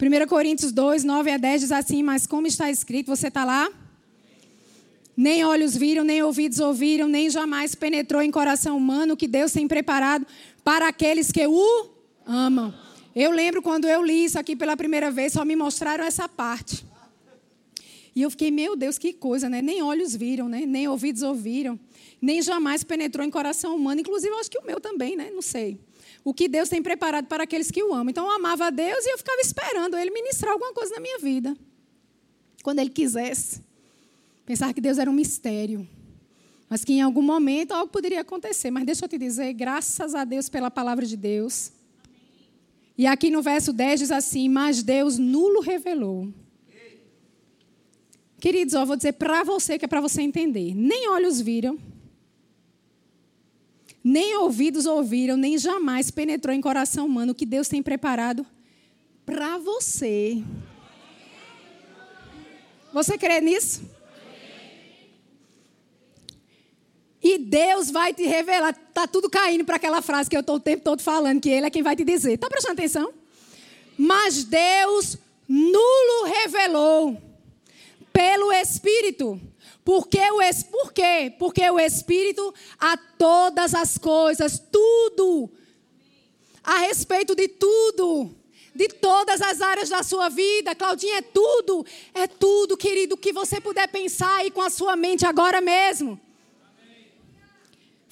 [0.00, 3.70] 1 Coríntios 2, 9 a 10 diz assim: Mas como está escrito, você está lá?
[5.16, 9.52] Nem olhos viram, nem ouvidos ouviram, nem jamais penetrou em coração humano o que Deus
[9.52, 10.26] tem preparado
[10.64, 11.90] para aqueles que o
[12.26, 12.74] amam.
[13.14, 16.86] Eu lembro quando eu li isso aqui pela primeira vez, só me mostraram essa parte.
[18.14, 19.62] E eu fiquei, meu Deus, que coisa, né?
[19.62, 20.64] Nem olhos viram, né?
[20.66, 21.78] Nem ouvidos ouviram,
[22.20, 24.00] nem jamais penetrou em coração humano.
[24.00, 25.30] Inclusive, eu acho que o meu também, né?
[25.30, 25.80] Não sei.
[26.24, 28.10] O que Deus tem preparado para aqueles que o amam.
[28.10, 31.18] Então, eu amava a Deus e eu ficava esperando Ele ministrar alguma coisa na minha
[31.18, 31.56] vida.
[32.62, 33.62] Quando Ele quisesse.
[34.52, 35.88] Pensar que Deus era um mistério.
[36.68, 38.70] Mas que em algum momento algo poderia acontecer.
[38.70, 41.72] Mas deixa eu te dizer, graças a Deus pela palavra de Deus.
[42.98, 46.28] E aqui no verso 10 diz assim: Mas Deus nulo revelou.
[48.38, 50.74] Queridos, eu vou dizer para você que é para você entender.
[50.74, 51.78] Nem olhos viram,
[54.04, 58.44] nem ouvidos ouviram, nem jamais penetrou em coração humano o que Deus tem preparado
[59.24, 60.44] para você.
[62.92, 64.01] Você crê nisso?
[67.22, 68.74] E Deus vai te revelar.
[68.92, 71.66] Tá tudo caindo para aquela frase que eu estou o tempo todo falando, que Ele
[71.66, 72.32] é quem vai te dizer.
[72.32, 73.12] Está prestando atenção?
[73.96, 75.16] Mas Deus
[75.48, 77.22] nulo revelou
[78.12, 79.40] pelo Espírito.
[79.84, 80.38] Porque o,
[80.70, 81.32] por quê?
[81.38, 85.50] Porque o Espírito a todas as coisas, tudo,
[86.62, 88.30] a respeito de tudo,
[88.74, 90.74] de todas as áreas da sua vida.
[90.74, 95.26] Claudinha, é tudo, é tudo, querido, que você puder pensar aí com a sua mente
[95.26, 96.20] agora mesmo.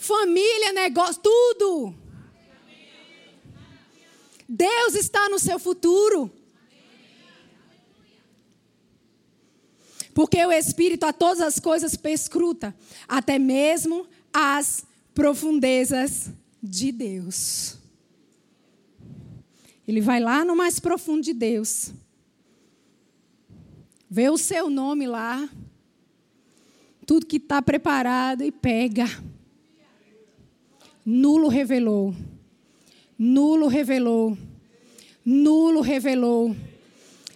[0.01, 1.95] Família, negócio, tudo.
[4.49, 6.33] Deus está no seu futuro.
[10.15, 12.75] Porque o Espírito a todas as coisas perscruta,
[13.07, 16.31] até mesmo as profundezas
[16.63, 17.77] de Deus.
[19.87, 21.93] Ele vai lá no mais profundo de Deus.
[24.09, 25.47] Vê o seu nome lá.
[27.07, 29.05] Tudo que está preparado e pega.
[31.05, 32.15] Nulo revelou.
[33.19, 34.37] Nulo revelou.
[35.25, 36.57] Nulo revelou.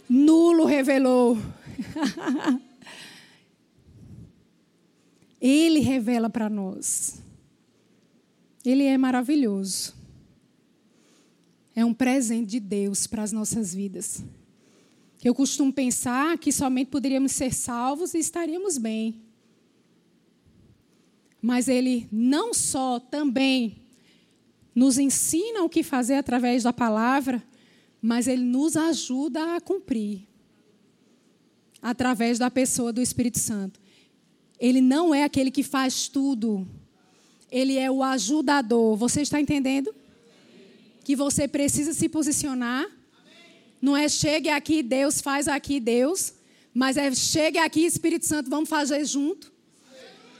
[0.08, 1.38] Nulo revelou.
[5.40, 7.22] Ele revela para nós.
[8.64, 9.94] Ele é maravilhoso.
[11.76, 14.24] É um presente de Deus para as nossas vidas.
[15.22, 19.23] Eu costumo pensar que somente poderíamos ser salvos e estaríamos bem.
[21.44, 23.76] Mas Ele não só também
[24.74, 27.44] nos ensina o que fazer através da palavra,
[28.00, 30.26] mas Ele nos ajuda a cumprir
[31.82, 33.78] através da pessoa do Espírito Santo.
[34.58, 36.66] Ele não é aquele que faz tudo.
[37.52, 38.96] Ele é o ajudador.
[38.96, 39.94] Você está entendendo?
[41.04, 42.90] Que você precisa se posicionar.
[43.82, 46.32] Não é chegue aqui, Deus faz aqui, Deus.
[46.72, 49.52] Mas é chegue aqui, Espírito Santo, vamos fazer junto.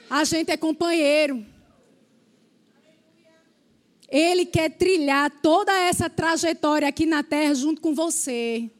[0.09, 1.45] A gente é companheiro.
[4.09, 8.71] Ele quer trilhar toda essa trajetória aqui na terra junto com você.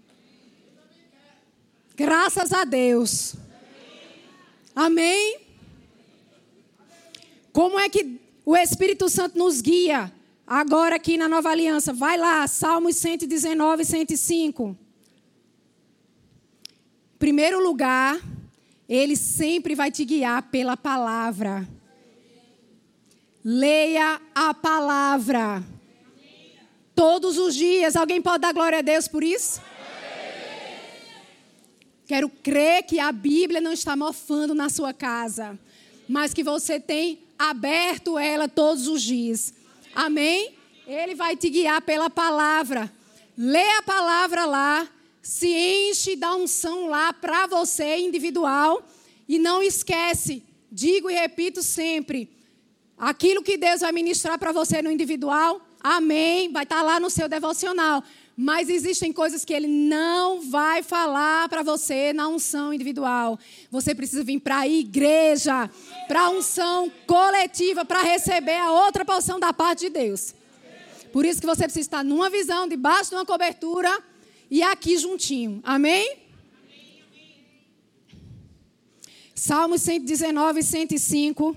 [1.97, 3.35] Graças a Deus.
[4.75, 5.41] Amém?
[7.53, 10.13] Como é que o Espírito Santo nos guia
[10.47, 11.93] agora aqui na nova aliança?
[11.93, 14.77] Vai lá, Salmos 119, 105.
[17.19, 18.21] Primeiro lugar,
[18.89, 21.67] ele sempre vai te guiar pela palavra.
[23.45, 25.63] Leia a palavra.
[26.95, 27.97] Todos os dias.
[27.97, 29.61] Alguém pode dar glória a Deus por isso?
[32.07, 35.59] Quero crer que a Bíblia não está mofando na sua casa,
[36.07, 39.55] mas que você tem aberto ela todos os dias.
[39.95, 40.55] Amém?
[40.87, 42.93] Ele vai te guiar pela palavra.
[43.37, 44.87] Lê a palavra lá,
[45.25, 48.87] se enche da unção lá para você individual
[49.27, 52.31] e não esquece, digo e repito sempre,
[52.99, 57.09] aquilo que Deus vai ministrar para você no individual, amém, vai estar tá lá no
[57.09, 58.05] seu devocional.
[58.37, 63.39] Mas existem coisas que ele não vai falar para você na unção individual.
[63.71, 65.71] Você precisa vir para a igreja,
[66.07, 70.35] para a unção coletiva, para receber a outra porção da parte de Deus.
[71.13, 74.03] Por isso que você precisa estar numa visão, debaixo de uma cobertura
[74.51, 75.61] e aqui juntinho.
[75.63, 76.19] Amém?
[79.35, 81.57] Salmos 119, 105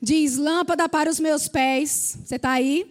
[0.00, 2.86] diz: Lâmpada para os meus pés, você está aí?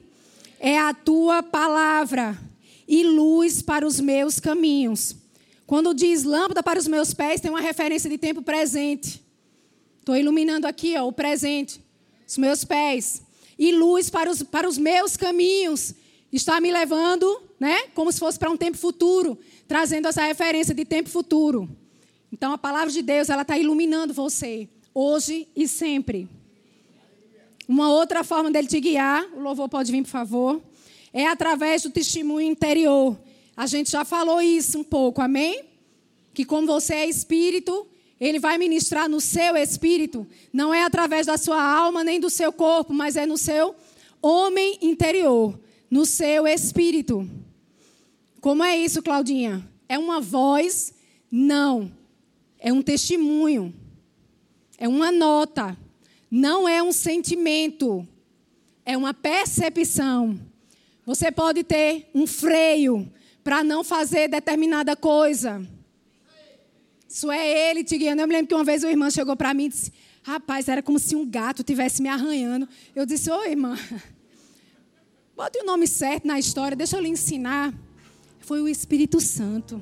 [0.59, 2.37] É a tua palavra
[2.87, 5.15] e luz para os meus caminhos.
[5.65, 9.21] Quando diz lâmpada para os meus pés, tem uma referência de tempo presente.
[9.99, 11.81] Estou iluminando aqui ó, o presente,
[12.25, 13.21] os meus pés.
[13.59, 15.93] E luz para os, para os meus caminhos.
[16.31, 19.37] Está me levando, né, como se fosse para um tempo futuro,
[19.67, 21.69] trazendo essa referência de tempo futuro.
[22.31, 26.27] Então a palavra de Deus, ela está iluminando você, hoje e sempre.
[27.67, 30.61] Uma outra forma dele te guiar, o louvor pode vir, por favor
[31.13, 33.17] é através do testemunho interior.
[33.55, 35.63] A gente já falou isso um pouco, amém?
[36.31, 37.87] Que como você é espírito,
[38.19, 42.51] ele vai ministrar no seu espírito, não é através da sua alma nem do seu
[42.51, 43.75] corpo, mas é no seu
[44.21, 47.27] homem interior, no seu espírito.
[48.41, 49.67] Como é isso, Claudinha?
[49.89, 50.93] É uma voz?
[51.31, 51.91] Não.
[52.59, 53.73] É um testemunho.
[54.77, 55.77] É uma nota.
[56.29, 58.07] Não é um sentimento.
[58.85, 60.39] É uma percepção.
[61.05, 63.11] Você pode ter um freio
[63.43, 65.65] para não fazer determinada coisa.
[67.07, 68.21] Isso é ele te guiando.
[68.21, 70.83] Eu me lembro que uma vez uma irmã chegou para mim e disse: Rapaz, era
[70.83, 72.67] como se um gato tivesse me arranhando.
[72.93, 73.77] Eu disse: Oi, irmã,
[75.35, 77.73] bote o nome certo na história, deixa eu lhe ensinar.
[78.47, 79.81] Foi o Espírito Santo.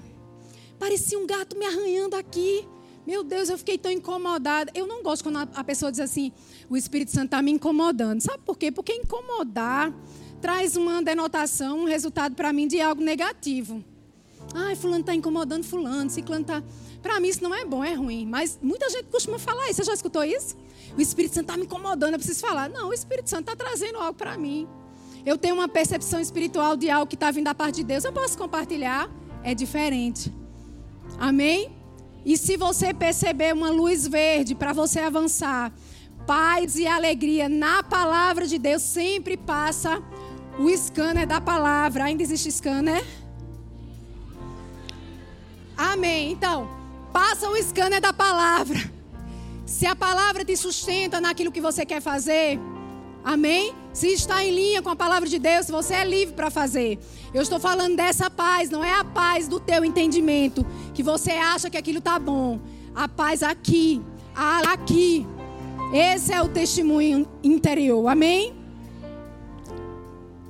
[0.79, 2.67] Parecia um gato me arranhando aqui.
[3.05, 4.71] Meu Deus, eu fiquei tão incomodada.
[4.73, 6.31] Eu não gosto quando a pessoa diz assim:
[6.67, 8.21] o Espírito Santo está me incomodando.
[8.21, 8.71] Sabe por quê?
[8.71, 9.93] Porque incomodar
[10.41, 13.85] traz uma denotação, um resultado para mim de algo negativo.
[14.51, 16.63] Ai, fulano está incomodando fulano, ciclano está...
[17.03, 18.25] Para mim isso não é bom, é ruim.
[18.25, 19.75] Mas muita gente costuma falar isso.
[19.75, 20.55] Você já escutou isso?
[20.97, 22.67] O Espírito Santo está me incomodando, eu preciso falar.
[22.67, 24.67] Não, o Espírito Santo está trazendo algo para mim.
[25.25, 28.03] Eu tenho uma percepção espiritual de algo que está vindo da parte de Deus.
[28.03, 29.09] Eu posso compartilhar?
[29.43, 30.31] É diferente.
[31.17, 31.71] Amém?
[32.23, 35.71] E se você perceber uma luz verde para você avançar,
[36.27, 40.01] paz e alegria na palavra de Deus sempre passa
[40.59, 42.03] o scanner da palavra.
[42.03, 43.03] Ainda existe scanner?
[45.75, 46.31] Amém.
[46.31, 46.69] Então,
[47.11, 48.79] passa o scanner da palavra.
[49.65, 52.59] Se a palavra te sustenta naquilo que você quer fazer,
[53.25, 53.73] amém?
[53.91, 56.99] Se está em linha com a palavra de Deus, você é livre para fazer.
[57.33, 61.69] Eu estou falando dessa paz, não é a paz do teu entendimento, que você acha
[61.69, 62.59] que aquilo está bom.
[62.93, 64.01] A paz aqui,
[64.35, 65.25] aqui.
[65.91, 68.53] Esse é o testemunho interior, amém?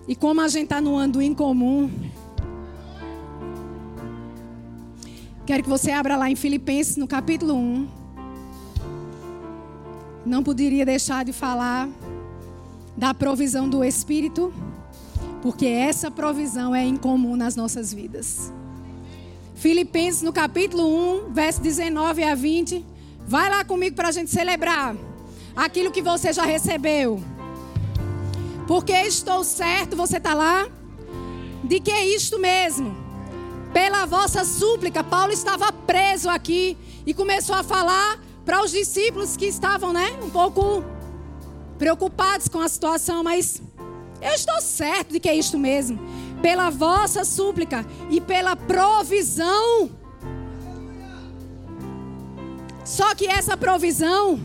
[0.08, 1.90] E como a gente está no ando incomum,
[5.46, 7.88] quero que você abra lá em Filipenses, no capítulo 1.
[10.26, 11.90] Não poderia deixar de falar
[12.98, 14.54] da provisão do Espírito,
[15.42, 18.52] porque essa provisão é incomum nas nossas vidas.
[19.56, 22.86] Filipenses, no capítulo 1, verso 19 a 20.
[23.28, 24.96] Vai lá comigo para a gente celebrar
[25.56, 27.22] aquilo que você já recebeu.
[28.68, 30.68] Porque estou certo, você está lá,
[31.64, 32.96] de que é isto mesmo.
[33.74, 39.46] Pela vossa súplica, Paulo estava preso aqui e começou a falar para os discípulos que
[39.46, 40.84] estavam, né, um pouco
[41.78, 43.62] preocupados com a situação, mas
[44.22, 46.00] eu estou certo de que é isto mesmo.
[46.42, 49.90] Pela vossa súplica e pela provisão.
[52.84, 54.40] Só que essa provisão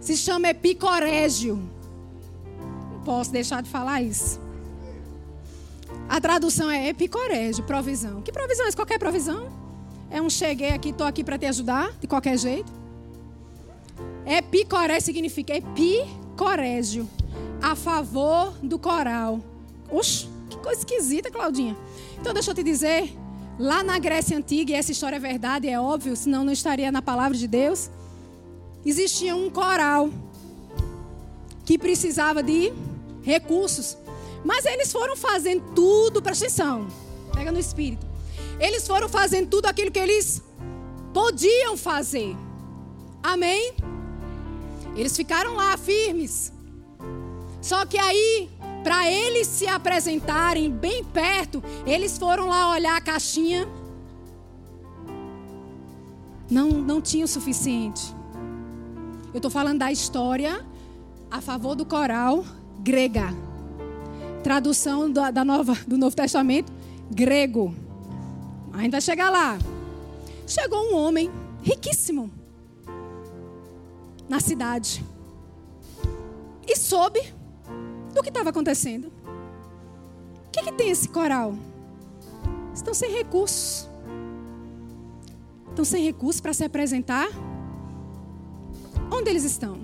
[0.00, 1.68] se chama epicorégio
[3.08, 4.38] posso deixar de falar isso.
[6.10, 8.20] A tradução é epicorégio, provisão.
[8.20, 8.66] Que provisão?
[8.66, 9.48] É qualquer provisão?
[10.10, 12.70] É um cheguei aqui, estou aqui para te ajudar, de qualquer jeito.
[14.28, 17.08] Epicorégio significa epicorégio,
[17.62, 19.40] a favor do coral.
[19.90, 21.74] Oxe, que coisa esquisita, Claudinha.
[22.20, 23.10] Então deixa eu te dizer,
[23.58, 27.00] lá na Grécia Antiga, e essa história é verdade, é óbvio, senão não estaria na
[27.00, 27.90] palavra de Deus,
[28.84, 30.10] existia um coral
[31.64, 32.70] que precisava de
[33.22, 33.96] recursos.
[34.44, 36.86] Mas eles foram fazendo tudo, presta atenção,
[37.32, 38.06] pega no espírito.
[38.60, 40.42] Eles foram fazendo tudo aquilo que eles
[41.14, 42.36] podiam fazer.
[43.22, 43.74] Amém?
[44.98, 46.52] Eles ficaram lá firmes.
[47.62, 48.50] Só que aí,
[48.82, 53.68] para eles se apresentarem bem perto, eles foram lá olhar a caixinha.
[56.50, 58.12] Não, não tinha o suficiente.
[59.32, 60.66] Eu estou falando da história
[61.30, 62.44] a favor do coral
[62.80, 63.32] grega.
[64.42, 66.72] Tradução da, da nova, do Novo Testamento,
[67.08, 67.72] grego.
[68.72, 69.58] Ainda vai chegar lá.
[70.44, 71.30] Chegou um homem
[71.62, 72.37] riquíssimo
[74.28, 75.04] na cidade
[76.66, 77.20] e soube
[78.14, 79.06] do que estava acontecendo.
[80.46, 81.54] O que, que tem esse coral?
[82.74, 83.88] Estão sem recursos.
[85.70, 87.28] Estão sem recursos para se apresentar.
[89.10, 89.80] Onde eles estão?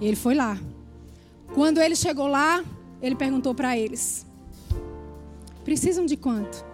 [0.00, 0.58] Ele foi lá.
[1.54, 2.62] Quando ele chegou lá,
[3.00, 4.26] ele perguntou para eles:
[5.64, 6.64] Precisam de quanto?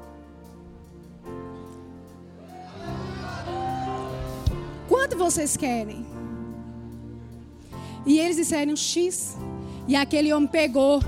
[4.88, 6.04] Quanto vocês querem?
[8.04, 9.36] E eles disseram X.
[9.86, 11.02] E aquele homem pegou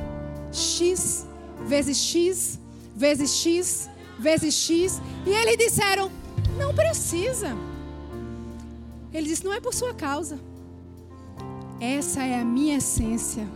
[0.52, 1.26] X
[1.66, 2.58] vezes X
[2.94, 3.88] vezes X
[4.18, 5.00] vezes X.
[5.26, 6.10] E eles disseram:
[6.58, 7.56] Não precisa.
[9.12, 10.38] Ele disse: Não é por sua causa.
[11.80, 13.46] Essa é a minha essência.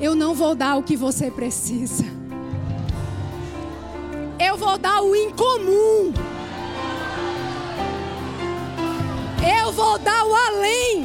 [0.00, 2.04] Eu não vou dar o que você precisa.
[4.38, 6.12] Eu vou dar o incomum.
[9.48, 11.04] Eu vou dar o além.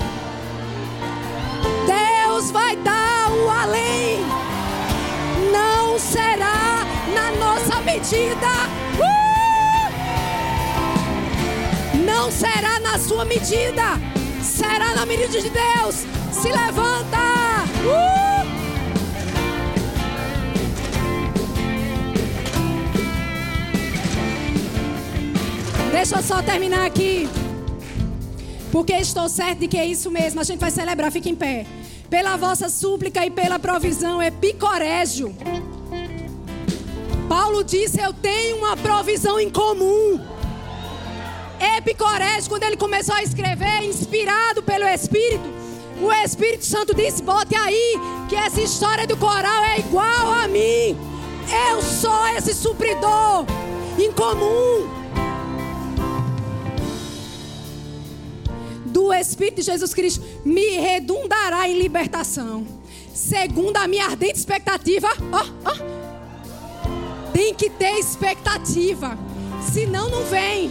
[1.88, 4.20] Deus vai dar o além.
[5.50, 6.86] Não será
[7.16, 8.48] na nossa medida.
[9.00, 9.91] Uh!
[12.06, 13.98] Não será na sua medida.
[14.41, 16.06] Será na medida de Deus.
[16.34, 17.18] Se levanta.
[17.86, 18.34] Uh!
[25.94, 27.30] Deixa eu só terminar aqui.
[28.74, 30.42] Porque estou certo de que é isso mesmo.
[30.42, 31.64] A gente vai celebrar, fique em pé.
[32.10, 35.32] Pela vossa súplica e pela provisão, epicorégio.
[37.30, 40.20] Paulo disse: Eu tenho uma provisão em comum.
[41.78, 45.48] Epicorégio, quando ele começou a escrever, inspirado pelo Espírito,
[46.02, 47.94] o Espírito Santo disse: Bote aí
[48.28, 50.98] que essa história do coral é igual a mim.
[51.70, 53.46] Eu sou esse supridor
[54.00, 55.03] em comum.
[58.94, 62.64] Do Espírito de Jesus Cristo me redundará em libertação,
[63.12, 65.08] segundo a minha ardente expectativa.
[65.32, 67.32] Ó, ó.
[67.34, 69.18] Tem que ter expectativa,
[69.74, 70.70] senão não vem.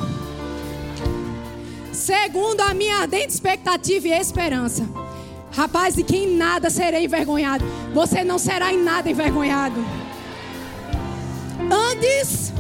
[1.93, 4.89] Segundo a minha ardente expectativa e esperança.
[5.51, 7.65] Rapaz, de quem nada serei envergonhado.
[7.93, 9.85] Você não será em nada envergonhado.
[11.71, 12.53] Antes,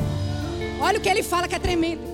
[0.80, 2.11] olha o que ele fala que é tremendo.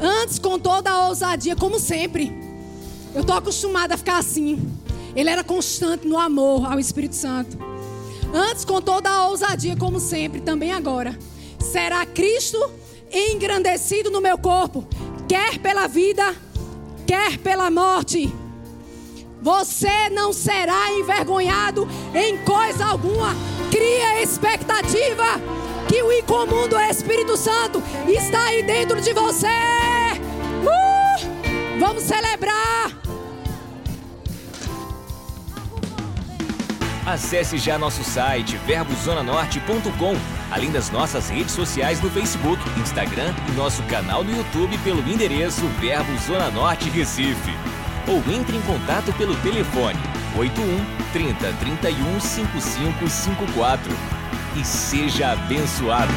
[0.00, 2.32] Antes, com toda a ousadia, como sempre.
[3.14, 4.70] Eu estou acostumada a ficar assim.
[5.14, 7.56] Ele era constante no amor ao Espírito Santo.
[8.32, 11.16] Antes, com toda a ousadia, como sempre, também agora.
[11.60, 12.58] Será Cristo
[13.12, 14.84] engrandecido no meu corpo,
[15.28, 16.34] quer pela vida,
[17.06, 18.32] quer pela morte.
[19.40, 23.34] Você não será envergonhado em coisa alguma.
[23.70, 25.40] Cria expectativa
[25.88, 29.46] que o incomum do Espírito Santo está aí dentro de você.
[30.62, 31.78] Uh!
[31.78, 33.04] Vamos celebrar.
[37.06, 40.16] Acesse já nosso site verbozonanorte.com,
[40.50, 45.66] além das nossas redes sociais no Facebook, Instagram e nosso canal no YouTube pelo endereço
[45.80, 47.52] Verbo Zona Norte Recife.
[48.08, 49.98] Ou entre em contato pelo telefone
[50.36, 53.92] 81 30 31 5554
[54.56, 56.12] e seja abençoado.